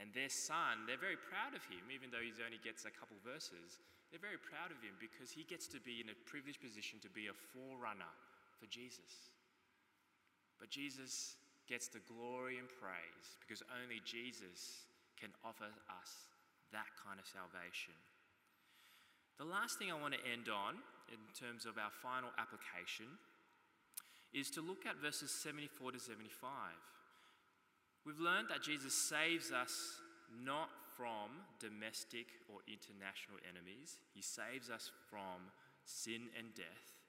And 0.00 0.08
their 0.16 0.32
son, 0.32 0.88
they're 0.88 1.00
very 1.00 1.20
proud 1.20 1.52
of 1.52 1.60
him, 1.68 1.92
even 1.92 2.08
though 2.08 2.24
he 2.24 2.32
only 2.40 2.60
gets 2.64 2.88
a 2.88 2.94
couple 2.94 3.20
verses. 3.20 3.76
They're 4.08 4.22
very 4.22 4.40
proud 4.40 4.72
of 4.72 4.80
him 4.80 4.96
because 4.96 5.28
he 5.28 5.44
gets 5.44 5.68
to 5.76 5.78
be 5.84 6.00
in 6.00 6.08
a 6.08 6.16
privileged 6.24 6.64
position 6.64 6.98
to 7.04 7.12
be 7.12 7.28
a 7.28 7.36
forerunner 7.52 8.10
for 8.60 8.68
Jesus. 8.68 9.32
But 10.60 10.68
Jesus 10.68 11.40
gets 11.66 11.88
the 11.88 12.04
glory 12.04 12.58
and 12.60 12.68
praise 12.68 13.40
because 13.40 13.64
only 13.82 14.04
Jesus 14.04 14.84
can 15.16 15.32
offer 15.40 15.72
us 15.88 16.28
that 16.72 16.92
kind 17.00 17.16
of 17.18 17.24
salvation. 17.24 17.96
The 19.40 19.48
last 19.48 19.80
thing 19.80 19.88
I 19.88 19.96
want 19.96 20.12
to 20.12 20.20
end 20.28 20.52
on, 20.52 20.76
in 21.08 21.20
terms 21.32 21.64
of 21.64 21.80
our 21.80 21.90
final 21.90 22.28
application, 22.36 23.08
is 24.36 24.50
to 24.52 24.60
look 24.60 24.84
at 24.84 25.00
verses 25.00 25.32
74 25.32 25.92
to 25.92 25.98
75. 25.98 26.28
We've 28.04 28.20
learned 28.20 28.48
that 28.52 28.62
Jesus 28.62 28.94
saves 28.94 29.50
us 29.50 29.72
not 30.44 30.68
from 30.96 31.48
domestic 31.58 32.28
or 32.52 32.60
international 32.68 33.40
enemies, 33.48 33.96
He 34.14 34.20
saves 34.20 34.68
us 34.68 34.92
from 35.08 35.48
sin 35.84 36.28
and 36.36 36.54
death. 36.54 36.99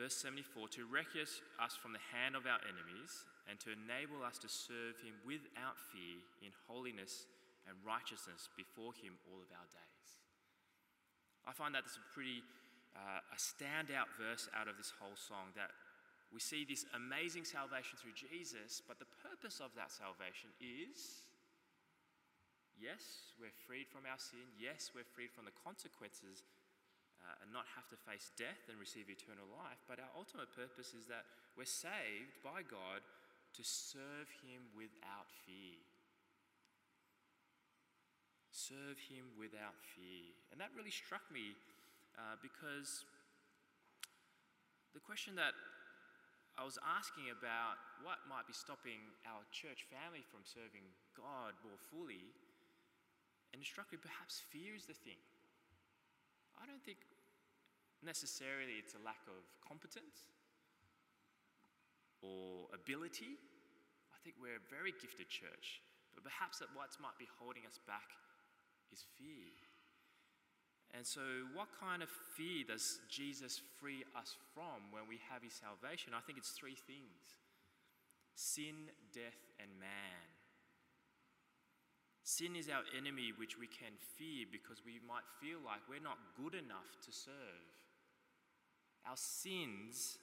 Verse 0.00 0.16
74 0.16 0.72
to 0.80 0.88
rescue 0.88 1.28
us 1.60 1.76
from 1.76 1.92
the 1.92 2.00
hand 2.08 2.32
of 2.32 2.48
our 2.48 2.56
enemies 2.64 3.28
and 3.44 3.60
to 3.60 3.68
enable 3.68 4.24
us 4.24 4.40
to 4.40 4.48
serve 4.48 4.96
Him 5.04 5.12
without 5.28 5.76
fear 5.92 6.24
in 6.40 6.56
holiness 6.64 7.28
and 7.68 7.76
righteousness 7.84 8.48
before 8.56 8.96
Him 8.96 9.20
all 9.28 9.44
of 9.44 9.52
our 9.52 9.68
days. 9.68 10.08
I 11.44 11.52
find 11.52 11.76
that 11.76 11.84
that's 11.84 12.00
a 12.00 12.08
pretty 12.16 12.40
uh, 12.96 13.20
a 13.20 13.38
standout 13.38 14.08
verse 14.16 14.48
out 14.56 14.72
of 14.72 14.80
this 14.80 14.88
whole 14.96 15.20
song 15.20 15.52
that 15.52 15.68
we 16.32 16.40
see 16.40 16.64
this 16.64 16.88
amazing 16.96 17.44
salvation 17.44 18.00
through 18.00 18.16
Jesus, 18.16 18.80
but 18.80 18.96
the 18.96 19.10
purpose 19.20 19.60
of 19.60 19.76
that 19.76 19.92
salvation 19.92 20.48
is 20.64 21.28
yes, 22.80 23.36
we're 23.36 23.52
freed 23.68 23.92
from 23.92 24.08
our 24.08 24.16
sin. 24.18 24.48
Yes, 24.56 24.96
we're 24.96 25.06
freed 25.12 25.28
from 25.28 25.44
the 25.44 25.54
consequences 25.60 26.40
uh, 27.30 27.42
and 27.42 27.54
not 27.54 27.70
have 27.78 27.86
to 27.86 27.98
face 28.10 28.34
death 28.34 28.66
and 28.66 28.74
receive 28.82 29.06
eternal 29.06 29.46
life. 29.54 29.78
But 29.86 30.02
our 30.02 30.10
ultimate 30.18 30.50
purpose 30.50 30.90
is 30.98 31.06
that 31.06 31.22
we're 31.54 31.68
saved 31.68 32.42
by 32.42 32.66
God 32.66 33.06
to 33.54 33.62
serve 33.62 34.26
Him 34.42 34.66
without 34.74 35.30
fear. 35.46 35.78
Serve 38.50 38.98
Him 39.06 39.30
without 39.38 39.78
fear. 39.94 40.34
And 40.50 40.58
that 40.58 40.74
really 40.74 40.90
struck 40.90 41.22
me 41.30 41.54
uh, 42.18 42.34
because 42.42 43.06
the 44.90 45.02
question 45.02 45.38
that 45.38 45.54
I 46.58 46.66
was 46.66 46.82
asking 46.82 47.30
about 47.30 47.78
what 48.02 48.26
might 48.26 48.50
be 48.50 48.52
stopping 48.52 48.98
our 49.22 49.46
church 49.54 49.86
family 49.86 50.26
from 50.26 50.42
serving 50.42 50.82
God 51.14 51.54
more 51.62 51.78
fully, 51.78 52.34
and 53.54 53.62
it 53.62 53.66
struck 53.66 53.88
me 53.94 54.02
perhaps 54.02 54.42
fear 54.50 54.74
is 54.74 54.84
the 54.84 54.98
thing. 54.98 55.18
I 56.58 56.66
don't 56.66 56.82
think 56.82 57.00
necessarily 58.04 58.80
it's 58.80 58.94
a 58.94 59.02
lack 59.04 59.20
of 59.28 59.40
competence 59.60 60.28
or 62.20 62.68
ability. 62.72 63.36
I 64.12 64.18
think 64.24 64.36
we're 64.40 64.60
a 64.60 64.72
very 64.72 64.92
gifted 64.96 65.28
church, 65.28 65.80
but 66.14 66.24
perhaps 66.24 66.60
that 66.60 66.72
what 66.76 66.92
might 67.00 67.16
be 67.16 67.28
holding 67.40 67.64
us 67.64 67.80
back 67.88 68.12
is 68.92 69.04
fear. 69.16 69.52
And 70.90 71.06
so, 71.06 71.22
what 71.54 71.70
kind 71.78 72.02
of 72.02 72.10
fear 72.34 72.66
does 72.66 72.98
Jesus 73.06 73.62
free 73.78 74.02
us 74.18 74.34
from 74.54 74.90
when 74.90 75.06
we 75.06 75.22
have 75.30 75.38
his 75.38 75.54
salvation? 75.54 76.18
I 76.18 76.20
think 76.26 76.36
it's 76.36 76.50
three 76.50 76.74
things 76.74 77.38
sin, 78.34 78.90
death, 79.14 79.38
and 79.60 79.70
man. 79.78 80.26
Sin 82.24 82.56
is 82.56 82.68
our 82.70 82.82
enemy, 82.96 83.34
which 83.36 83.58
we 83.58 83.66
can 83.66 83.94
fear 84.18 84.46
because 84.50 84.82
we 84.86 84.98
might 85.06 85.26
feel 85.42 85.58
like 85.62 85.82
we're 85.86 86.02
not 86.02 86.18
good 86.38 86.54
enough 86.54 86.90
to 87.06 87.12
serve. 87.12 87.66
Our 89.08 89.16
sins 89.16 90.18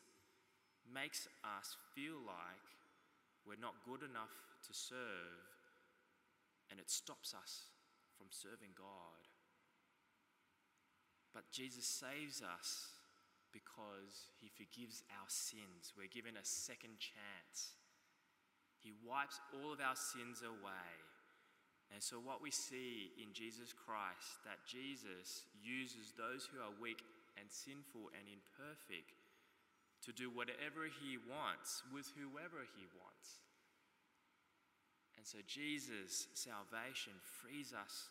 makes 0.88 1.28
us 1.44 1.76
feel 1.96 2.18
like 2.26 2.68
we're 3.46 3.60
not 3.60 3.84
good 3.86 4.04
enough 4.04 4.34
to 4.68 4.74
serve, 4.74 5.46
and 6.70 6.80
it 6.80 6.90
stops 6.90 7.34
us 7.34 7.72
from 8.18 8.28
serving 8.30 8.76
God. 8.78 9.24
But 11.34 11.52
Jesus 11.52 11.86
saves 11.86 12.42
us 12.42 12.92
because 13.54 14.34
he 14.42 14.50
forgives 14.50 15.04
our 15.14 15.30
sins. 15.30 15.94
We're 15.96 16.12
given 16.12 16.36
a 16.36 16.46
second 16.46 17.00
chance. 17.00 17.78
He 18.82 18.94
wipes 19.06 19.40
all 19.54 19.74
of 19.74 19.80
our 19.80 19.96
sins 19.96 20.42
away. 20.42 20.92
And 21.94 22.04
so, 22.04 22.20
what 22.20 22.44
we 22.44 22.52
see 22.52 23.16
in 23.16 23.32
Jesus 23.32 23.72
Christ, 23.72 24.44
that 24.44 24.60
Jesus 24.68 25.48
uses 25.64 26.12
those 26.18 26.44
who 26.52 26.60
are 26.60 26.76
weak 26.82 27.00
and 27.38 27.48
sinful 27.48 28.10
and 28.18 28.26
imperfect 28.28 29.16
to 30.06 30.12
do 30.14 30.30
whatever 30.30 30.90
he 30.90 31.18
wants 31.18 31.82
with 31.90 32.10
whoever 32.18 32.66
he 32.78 32.86
wants. 32.98 33.42
And 35.18 35.26
so, 35.26 35.42
Jesus' 35.50 36.30
salvation 36.38 37.18
frees 37.22 37.74
us 37.74 38.10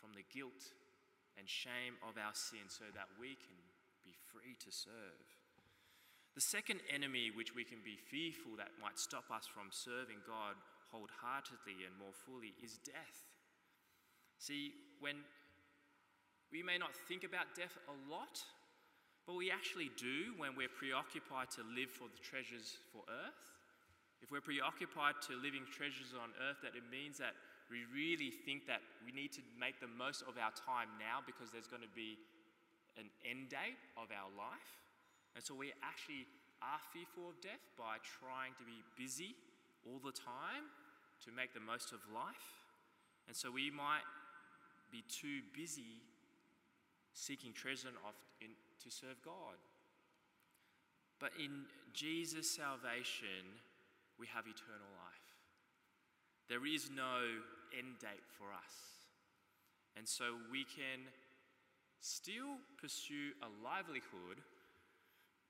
from 0.00 0.16
the 0.16 0.24
guilt 0.32 0.72
and 1.36 1.44
shame 1.44 2.00
of 2.00 2.16
our 2.16 2.32
sin 2.32 2.68
so 2.72 2.88
that 2.96 3.12
we 3.20 3.36
can 3.36 3.56
be 4.00 4.16
free 4.32 4.56
to 4.64 4.72
serve. 4.72 5.28
The 6.32 6.44
second 6.44 6.80
enemy 6.92 7.32
which 7.32 7.56
we 7.56 7.64
can 7.64 7.80
be 7.84 7.96
fearful 7.96 8.56
that 8.56 8.76
might 8.80 9.00
stop 9.00 9.28
us 9.32 9.48
from 9.48 9.72
serving 9.72 10.24
God 10.24 10.56
wholeheartedly 10.92 11.84
and 11.84 11.96
more 11.96 12.12
fully 12.12 12.52
is 12.60 12.80
death. 12.84 13.24
See, 14.38 14.72
when 15.00 15.24
we 16.52 16.62
may 16.62 16.78
not 16.78 16.92
think 17.08 17.24
about 17.24 17.56
death 17.56 17.76
a 17.88 17.96
lot, 18.08 18.40
but 19.26 19.34
we 19.34 19.50
actually 19.50 19.90
do 19.98 20.38
when 20.38 20.54
we're 20.54 20.70
preoccupied 20.70 21.50
to 21.58 21.66
live 21.74 21.90
for 21.90 22.06
the 22.06 22.22
treasures 22.22 22.78
for 22.94 23.02
earth. 23.10 23.42
If 24.22 24.30
we're 24.30 24.44
preoccupied 24.44 25.18
to 25.26 25.34
living 25.36 25.66
treasures 25.66 26.14
on 26.14 26.30
earth, 26.46 26.62
that 26.62 26.78
it 26.78 26.86
means 26.88 27.18
that 27.18 27.34
we 27.66 27.82
really 27.90 28.30
think 28.30 28.70
that 28.70 28.80
we 29.02 29.10
need 29.10 29.34
to 29.34 29.42
make 29.58 29.82
the 29.82 29.90
most 29.90 30.22
of 30.22 30.38
our 30.38 30.54
time 30.54 30.94
now 31.02 31.26
because 31.26 31.50
there's 31.50 31.66
going 31.66 31.82
to 31.82 31.90
be 31.98 32.14
an 32.94 33.10
end 33.26 33.50
date 33.50 33.76
of 33.98 34.14
our 34.14 34.30
life. 34.38 34.72
And 35.34 35.42
so 35.42 35.52
we 35.52 35.74
actually 35.82 36.30
are 36.62 36.80
fearful 36.94 37.34
of 37.34 37.36
death 37.42 37.60
by 37.74 37.98
trying 38.00 38.54
to 38.56 38.64
be 38.64 38.80
busy 38.94 39.34
all 39.84 39.98
the 39.98 40.14
time 40.14 40.70
to 41.26 41.34
make 41.34 41.52
the 41.52 41.60
most 41.60 41.90
of 41.90 42.00
life. 42.14 42.46
And 43.26 43.34
so 43.34 43.50
we 43.50 43.74
might 43.74 44.06
be 44.94 45.02
too 45.10 45.42
busy 45.50 46.00
seeking 47.12 47.52
treasure 47.52 47.90
in, 48.40 48.54
to 48.84 48.90
serve 48.90 49.20
God. 49.24 49.58
But 51.20 51.32
in 51.40 51.64
Jesus' 51.92 52.50
salvation, 52.50 53.56
we 54.20 54.26
have 54.32 54.44
eternal 54.44 54.92
life. 55.00 55.28
There 56.48 56.64
is 56.66 56.90
no 56.92 57.42
end 57.72 57.98
date 57.98 58.28
for 58.36 58.52
us. 58.52 58.76
And 59.96 60.04
so 60.04 60.36
we 60.52 60.62
can 60.68 61.08
still 62.04 62.60
pursue 62.76 63.32
a 63.40 63.50
livelihood, 63.64 64.44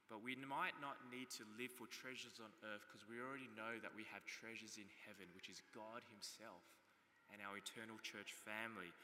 but 0.06 0.22
we 0.22 0.38
might 0.38 0.78
not 0.78 0.96
need 1.10 1.28
to 1.34 1.44
live 1.58 1.74
for 1.74 1.90
treasures 1.90 2.38
on 2.38 2.48
earth 2.62 2.86
because 2.86 3.02
we 3.10 3.18
already 3.18 3.50
know 3.58 3.74
that 3.82 3.90
we 3.92 4.06
have 4.14 4.22
treasures 4.22 4.78
in 4.78 4.86
heaven, 5.02 5.26
which 5.34 5.50
is 5.50 5.66
God 5.74 6.06
Himself 6.08 6.62
and 7.34 7.42
our 7.42 7.58
eternal 7.58 7.98
church 8.06 8.38
family. 8.46 8.94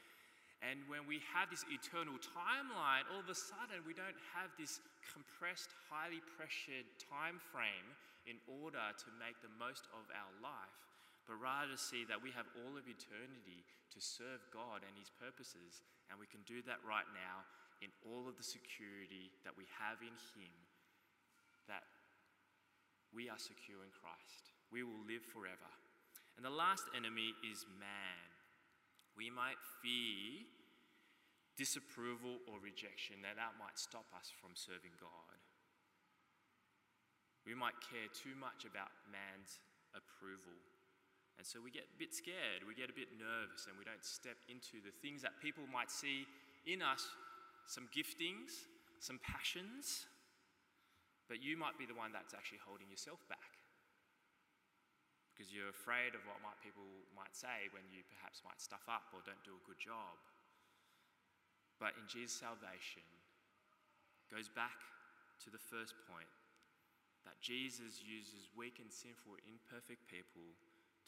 And 0.63 0.79
when 0.87 1.03
we 1.03 1.19
have 1.35 1.51
this 1.51 1.67
eternal 1.67 2.15
timeline, 2.23 3.03
all 3.11 3.19
of 3.19 3.27
a 3.27 3.35
sudden 3.35 3.83
we 3.83 3.91
don't 3.91 4.15
have 4.31 4.47
this 4.55 4.79
compressed, 5.11 5.75
highly 5.91 6.23
pressured 6.39 6.87
time 7.03 7.35
frame 7.51 7.91
in 8.23 8.39
order 8.47 8.79
to 8.79 9.07
make 9.19 9.35
the 9.43 9.51
most 9.59 9.91
of 9.91 10.07
our 10.15 10.33
life. 10.39 10.79
but 11.23 11.39
rather 11.39 11.71
to 11.71 11.79
see 11.79 12.03
that 12.03 12.19
we 12.19 12.35
have 12.35 12.47
all 12.59 12.75
of 12.75 12.83
eternity 12.83 13.63
to 13.91 13.99
serve 14.03 14.43
God 14.51 14.83
and 14.83 14.91
His 14.99 15.07
purposes, 15.07 15.79
and 16.11 16.19
we 16.19 16.27
can 16.27 16.43
do 16.43 16.59
that 16.67 16.83
right 16.83 17.07
now 17.15 17.47
in 17.79 17.91
all 18.03 18.27
of 18.27 18.35
the 18.35 18.43
security 18.43 19.31
that 19.47 19.55
we 19.55 19.63
have 19.79 20.03
in 20.03 20.11
Him, 20.35 20.55
that 21.71 21.87
we 23.15 23.31
are 23.31 23.39
secure 23.39 23.87
in 23.87 23.93
Christ. 23.95 24.51
We 24.67 24.83
will 24.83 24.99
live 25.07 25.23
forever. 25.23 25.71
And 26.35 26.43
the 26.43 26.51
last 26.51 26.89
enemy 26.91 27.31
is 27.45 27.63
man. 27.79 28.32
We 29.17 29.29
might 29.29 29.61
fear 29.81 30.45
disapproval 31.53 32.41
or 32.49 32.57
rejection, 32.57 33.21
that 33.21 33.37
that 33.37 33.53
might 33.61 33.77
stop 33.77 34.09
us 34.17 34.33
from 34.33 34.57
serving 34.57 34.97
God. 34.97 35.37
We 37.45 37.53
might 37.53 37.77
care 37.83 38.09
too 38.09 38.33
much 38.39 38.65
about 38.65 38.89
man's 39.11 39.61
approval. 39.93 40.57
And 41.37 41.45
so 41.45 41.61
we 41.61 41.69
get 41.69 41.89
a 41.89 41.97
bit 41.97 42.13
scared, 42.13 42.65
we 42.65 42.73
get 42.73 42.89
a 42.89 42.95
bit 42.95 43.13
nervous, 43.13 43.69
and 43.69 43.77
we 43.77 43.85
don't 43.85 44.01
step 44.01 44.37
into 44.49 44.81
the 44.81 44.93
things 45.01 45.21
that 45.21 45.37
people 45.41 45.65
might 45.69 45.89
see 45.89 46.25
in 46.65 46.81
us. 46.81 47.05
Some 47.65 47.89
giftings, 47.93 48.65
some 48.99 49.19
passions, 49.21 50.09
but 51.27 51.41
you 51.41 51.57
might 51.57 51.77
be 51.77 51.85
the 51.85 51.97
one 51.97 52.11
that's 52.13 52.33
actually 52.33 52.61
holding 52.65 52.89
yourself 52.89 53.21
back 53.29 53.62
because 55.33 55.49
you're 55.49 55.73
afraid 55.73 56.13
of 56.13 56.21
what 56.29 56.37
might 56.45 56.61
people 56.61 56.85
might 57.17 57.33
say 57.33 57.73
when 57.73 57.89
you 57.89 58.05
perhaps 58.05 58.45
might 58.45 58.61
stuff 58.61 58.85
up 58.85 59.09
or 59.09 59.25
don't 59.25 59.41
do 59.41 59.57
a 59.57 59.65
good 59.65 59.81
job. 59.81 60.21
But 61.81 61.97
in 61.97 62.05
Jesus' 62.05 62.37
salvation 62.37 63.01
goes 64.29 64.45
back 64.45 64.77
to 65.41 65.49
the 65.49 65.59
first 65.59 65.97
point 66.05 66.29
that 67.25 67.41
Jesus 67.41 68.03
uses 68.03 68.53
weak 68.53 68.77
and 68.77 68.91
sinful, 68.91 69.41
imperfect 69.49 70.05
people 70.05 70.53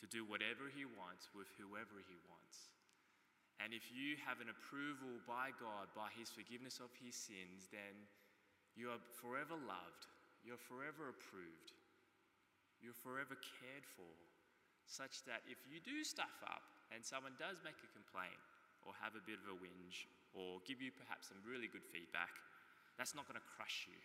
to 0.02 0.10
do 0.10 0.26
whatever 0.26 0.68
he 0.72 0.84
wants 0.84 1.32
with 1.32 1.48
whoever 1.56 2.02
he 2.04 2.18
wants. 2.28 2.74
And 3.64 3.72
if 3.72 3.88
you 3.88 4.20
have 4.28 4.44
an 4.44 4.52
approval 4.52 5.24
by 5.24 5.56
God, 5.56 5.88
by 5.96 6.12
his 6.12 6.28
forgiveness 6.28 6.84
of 6.84 6.92
his 7.00 7.16
sins, 7.16 7.72
then 7.72 7.96
you 8.76 8.92
are 8.92 9.00
forever 9.16 9.56
loved, 9.56 10.12
you're 10.44 10.60
forever 10.60 11.08
approved, 11.08 11.75
you're 12.86 12.94
forever 13.02 13.34
cared 13.34 13.90
for, 13.98 14.14
such 14.86 15.26
that 15.26 15.42
if 15.50 15.58
you 15.66 15.82
do 15.82 16.06
stuff 16.06 16.38
up 16.46 16.62
and 16.94 17.02
someone 17.02 17.34
does 17.42 17.66
make 17.66 17.82
a 17.82 17.90
complaint 17.90 18.38
or 18.86 18.94
have 19.02 19.18
a 19.18 19.26
bit 19.26 19.42
of 19.42 19.50
a 19.50 19.58
whinge 19.58 20.06
or 20.38 20.62
give 20.70 20.78
you 20.78 20.94
perhaps 20.94 21.34
some 21.34 21.42
really 21.42 21.66
good 21.66 21.84
feedback, 21.90 22.30
that's 22.94 23.18
not 23.18 23.26
going 23.26 23.42
to 23.42 23.48
crush 23.58 23.90
you. 23.90 23.98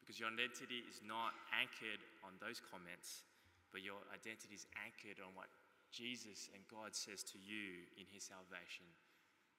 Because 0.00 0.16
your 0.16 0.32
identity 0.32 0.80
is 0.88 1.04
not 1.04 1.36
anchored 1.52 2.00
on 2.24 2.40
those 2.40 2.64
comments, 2.64 3.28
but 3.68 3.84
your 3.84 4.00
identity 4.08 4.56
is 4.56 4.64
anchored 4.80 5.20
on 5.20 5.36
what 5.36 5.52
Jesus 5.92 6.48
and 6.56 6.64
God 6.72 6.96
says 6.96 7.20
to 7.36 7.36
you 7.36 7.84
in 8.00 8.08
His 8.08 8.24
salvation 8.24 8.88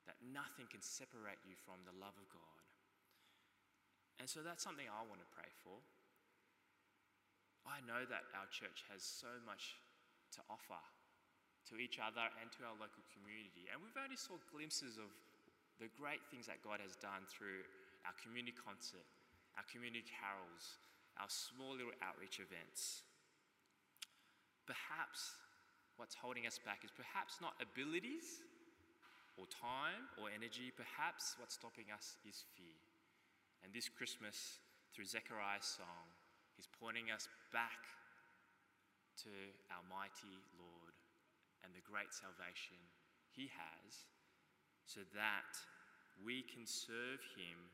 that 0.10 0.18
nothing 0.26 0.66
can 0.66 0.82
separate 0.82 1.38
you 1.46 1.54
from 1.54 1.86
the 1.86 1.94
love 1.94 2.18
of 2.18 2.26
God. 2.34 2.66
And 4.18 4.26
so 4.26 4.42
that's 4.42 4.66
something 4.66 4.90
I 4.90 5.06
want 5.06 5.22
to 5.22 5.30
pray 5.30 5.54
for. 5.62 5.78
I 7.70 7.86
know 7.86 8.02
that 8.10 8.26
our 8.34 8.50
church 8.50 8.82
has 8.90 9.06
so 9.06 9.30
much 9.46 9.78
to 10.34 10.42
offer 10.50 10.82
to 11.70 11.78
each 11.78 12.02
other 12.02 12.26
and 12.42 12.50
to 12.58 12.66
our 12.66 12.74
local 12.74 13.06
community. 13.14 13.70
And 13.70 13.78
we've 13.78 13.94
only 13.94 14.18
saw 14.18 14.42
glimpses 14.50 14.98
of 14.98 15.14
the 15.78 15.88
great 15.94 16.26
things 16.34 16.50
that 16.50 16.66
God 16.66 16.82
has 16.82 16.98
done 16.98 17.30
through 17.30 17.62
our 18.10 18.18
community 18.18 18.58
concert, 18.58 19.06
our 19.54 19.64
community 19.70 20.10
carols, 20.10 20.82
our 21.22 21.30
small 21.30 21.78
little 21.78 21.94
outreach 22.02 22.42
events. 22.42 23.06
Perhaps 24.66 25.38
what's 26.02 26.18
holding 26.18 26.50
us 26.50 26.58
back 26.58 26.82
is 26.82 26.90
perhaps 26.90 27.38
not 27.38 27.54
abilities 27.62 28.42
or 29.38 29.46
time 29.46 30.10
or 30.18 30.34
energy, 30.34 30.74
perhaps 30.74 31.38
what's 31.38 31.54
stopping 31.54 31.94
us 31.94 32.18
is 32.26 32.50
fear. 32.58 32.82
And 33.62 33.70
this 33.72 33.88
Christmas, 33.88 34.58
through 34.92 35.06
Zechariah's 35.06 35.70
song, 35.70 36.09
he's 36.60 36.68
pointing 36.76 37.08
us 37.08 37.32
back 37.56 37.88
to 39.24 39.32
our 39.72 39.80
mighty 39.88 40.44
Lord 40.60 40.92
and 41.64 41.72
the 41.72 41.80
great 41.88 42.12
salvation 42.12 42.76
He 43.32 43.48
has 43.48 44.04
so 44.84 45.08
that 45.16 45.56
we 46.20 46.44
can 46.44 46.68
serve 46.68 47.24
Him 47.40 47.72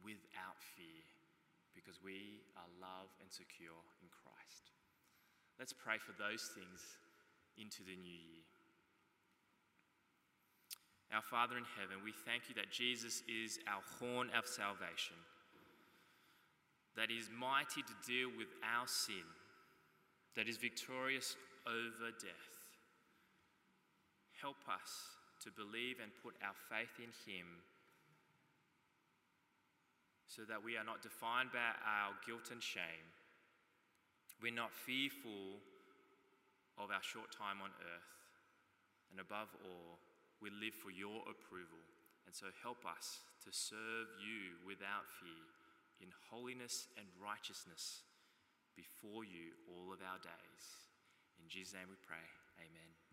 without 0.00 0.56
fear 0.72 1.04
because 1.76 2.00
we 2.00 2.48
are 2.56 2.72
loved 2.80 3.20
and 3.20 3.28
secure 3.28 3.76
in 4.00 4.08
Christ. 4.08 4.72
Let's 5.60 5.76
pray 5.76 6.00
for 6.00 6.16
those 6.16 6.48
things 6.56 6.80
into 7.60 7.84
the 7.84 7.92
new 7.92 8.20
year. 8.24 8.48
Our 11.12 11.20
Father 11.20 11.60
in 11.60 11.68
heaven, 11.76 12.00
we 12.00 12.16
thank 12.24 12.48
you 12.48 12.56
that 12.56 12.72
Jesus 12.72 13.20
is 13.28 13.60
our 13.68 13.84
horn 14.00 14.32
of 14.32 14.48
salvation, 14.48 15.20
that 16.96 17.10
is 17.10 17.28
mighty 17.30 17.82
to 17.82 17.94
deal 18.06 18.30
with 18.36 18.48
our 18.62 18.86
sin, 18.86 19.26
that 20.36 20.48
is 20.48 20.56
victorious 20.56 21.36
over 21.66 22.10
death 22.20 22.54
help 24.44 24.60
us 24.68 25.16
to 25.40 25.48
believe 25.56 26.04
and 26.04 26.12
put 26.20 26.36
our 26.44 26.52
faith 26.68 27.00
in 27.00 27.08
Him 27.24 27.64
so 30.28 30.44
that 30.44 30.60
we 30.60 30.76
are 30.76 30.84
not 30.84 31.00
defined 31.00 31.48
by 31.48 31.72
our 31.80 32.12
guilt 32.28 32.52
and 32.52 32.60
shame. 32.60 33.08
We're 34.44 34.52
not 34.52 34.76
fearful 34.76 35.64
of 36.76 36.92
our 36.92 37.00
short 37.00 37.32
time 37.32 37.64
on 37.64 37.72
earth. 37.80 38.12
And 39.08 39.16
above 39.16 39.48
all, 39.64 39.96
we 40.44 40.52
live 40.52 40.76
for 40.76 40.92
your 40.92 41.24
approval. 41.24 41.80
And 42.28 42.36
so 42.36 42.52
help 42.60 42.84
us 42.84 43.24
to 43.46 43.50
serve 43.54 44.12
you 44.20 44.60
without 44.68 45.08
fear 45.22 45.48
in 46.00 46.08
holiness 46.30 46.88
and 46.96 47.06
righteousness 47.20 48.02
before 48.76 49.24
you 49.24 49.54
all 49.70 49.92
of 49.92 50.00
our 50.02 50.18
days. 50.18 50.64
In 51.38 51.48
Jesus' 51.48 51.74
name 51.74 51.88
we 51.90 51.96
pray. 52.02 52.24
Amen. 52.58 53.03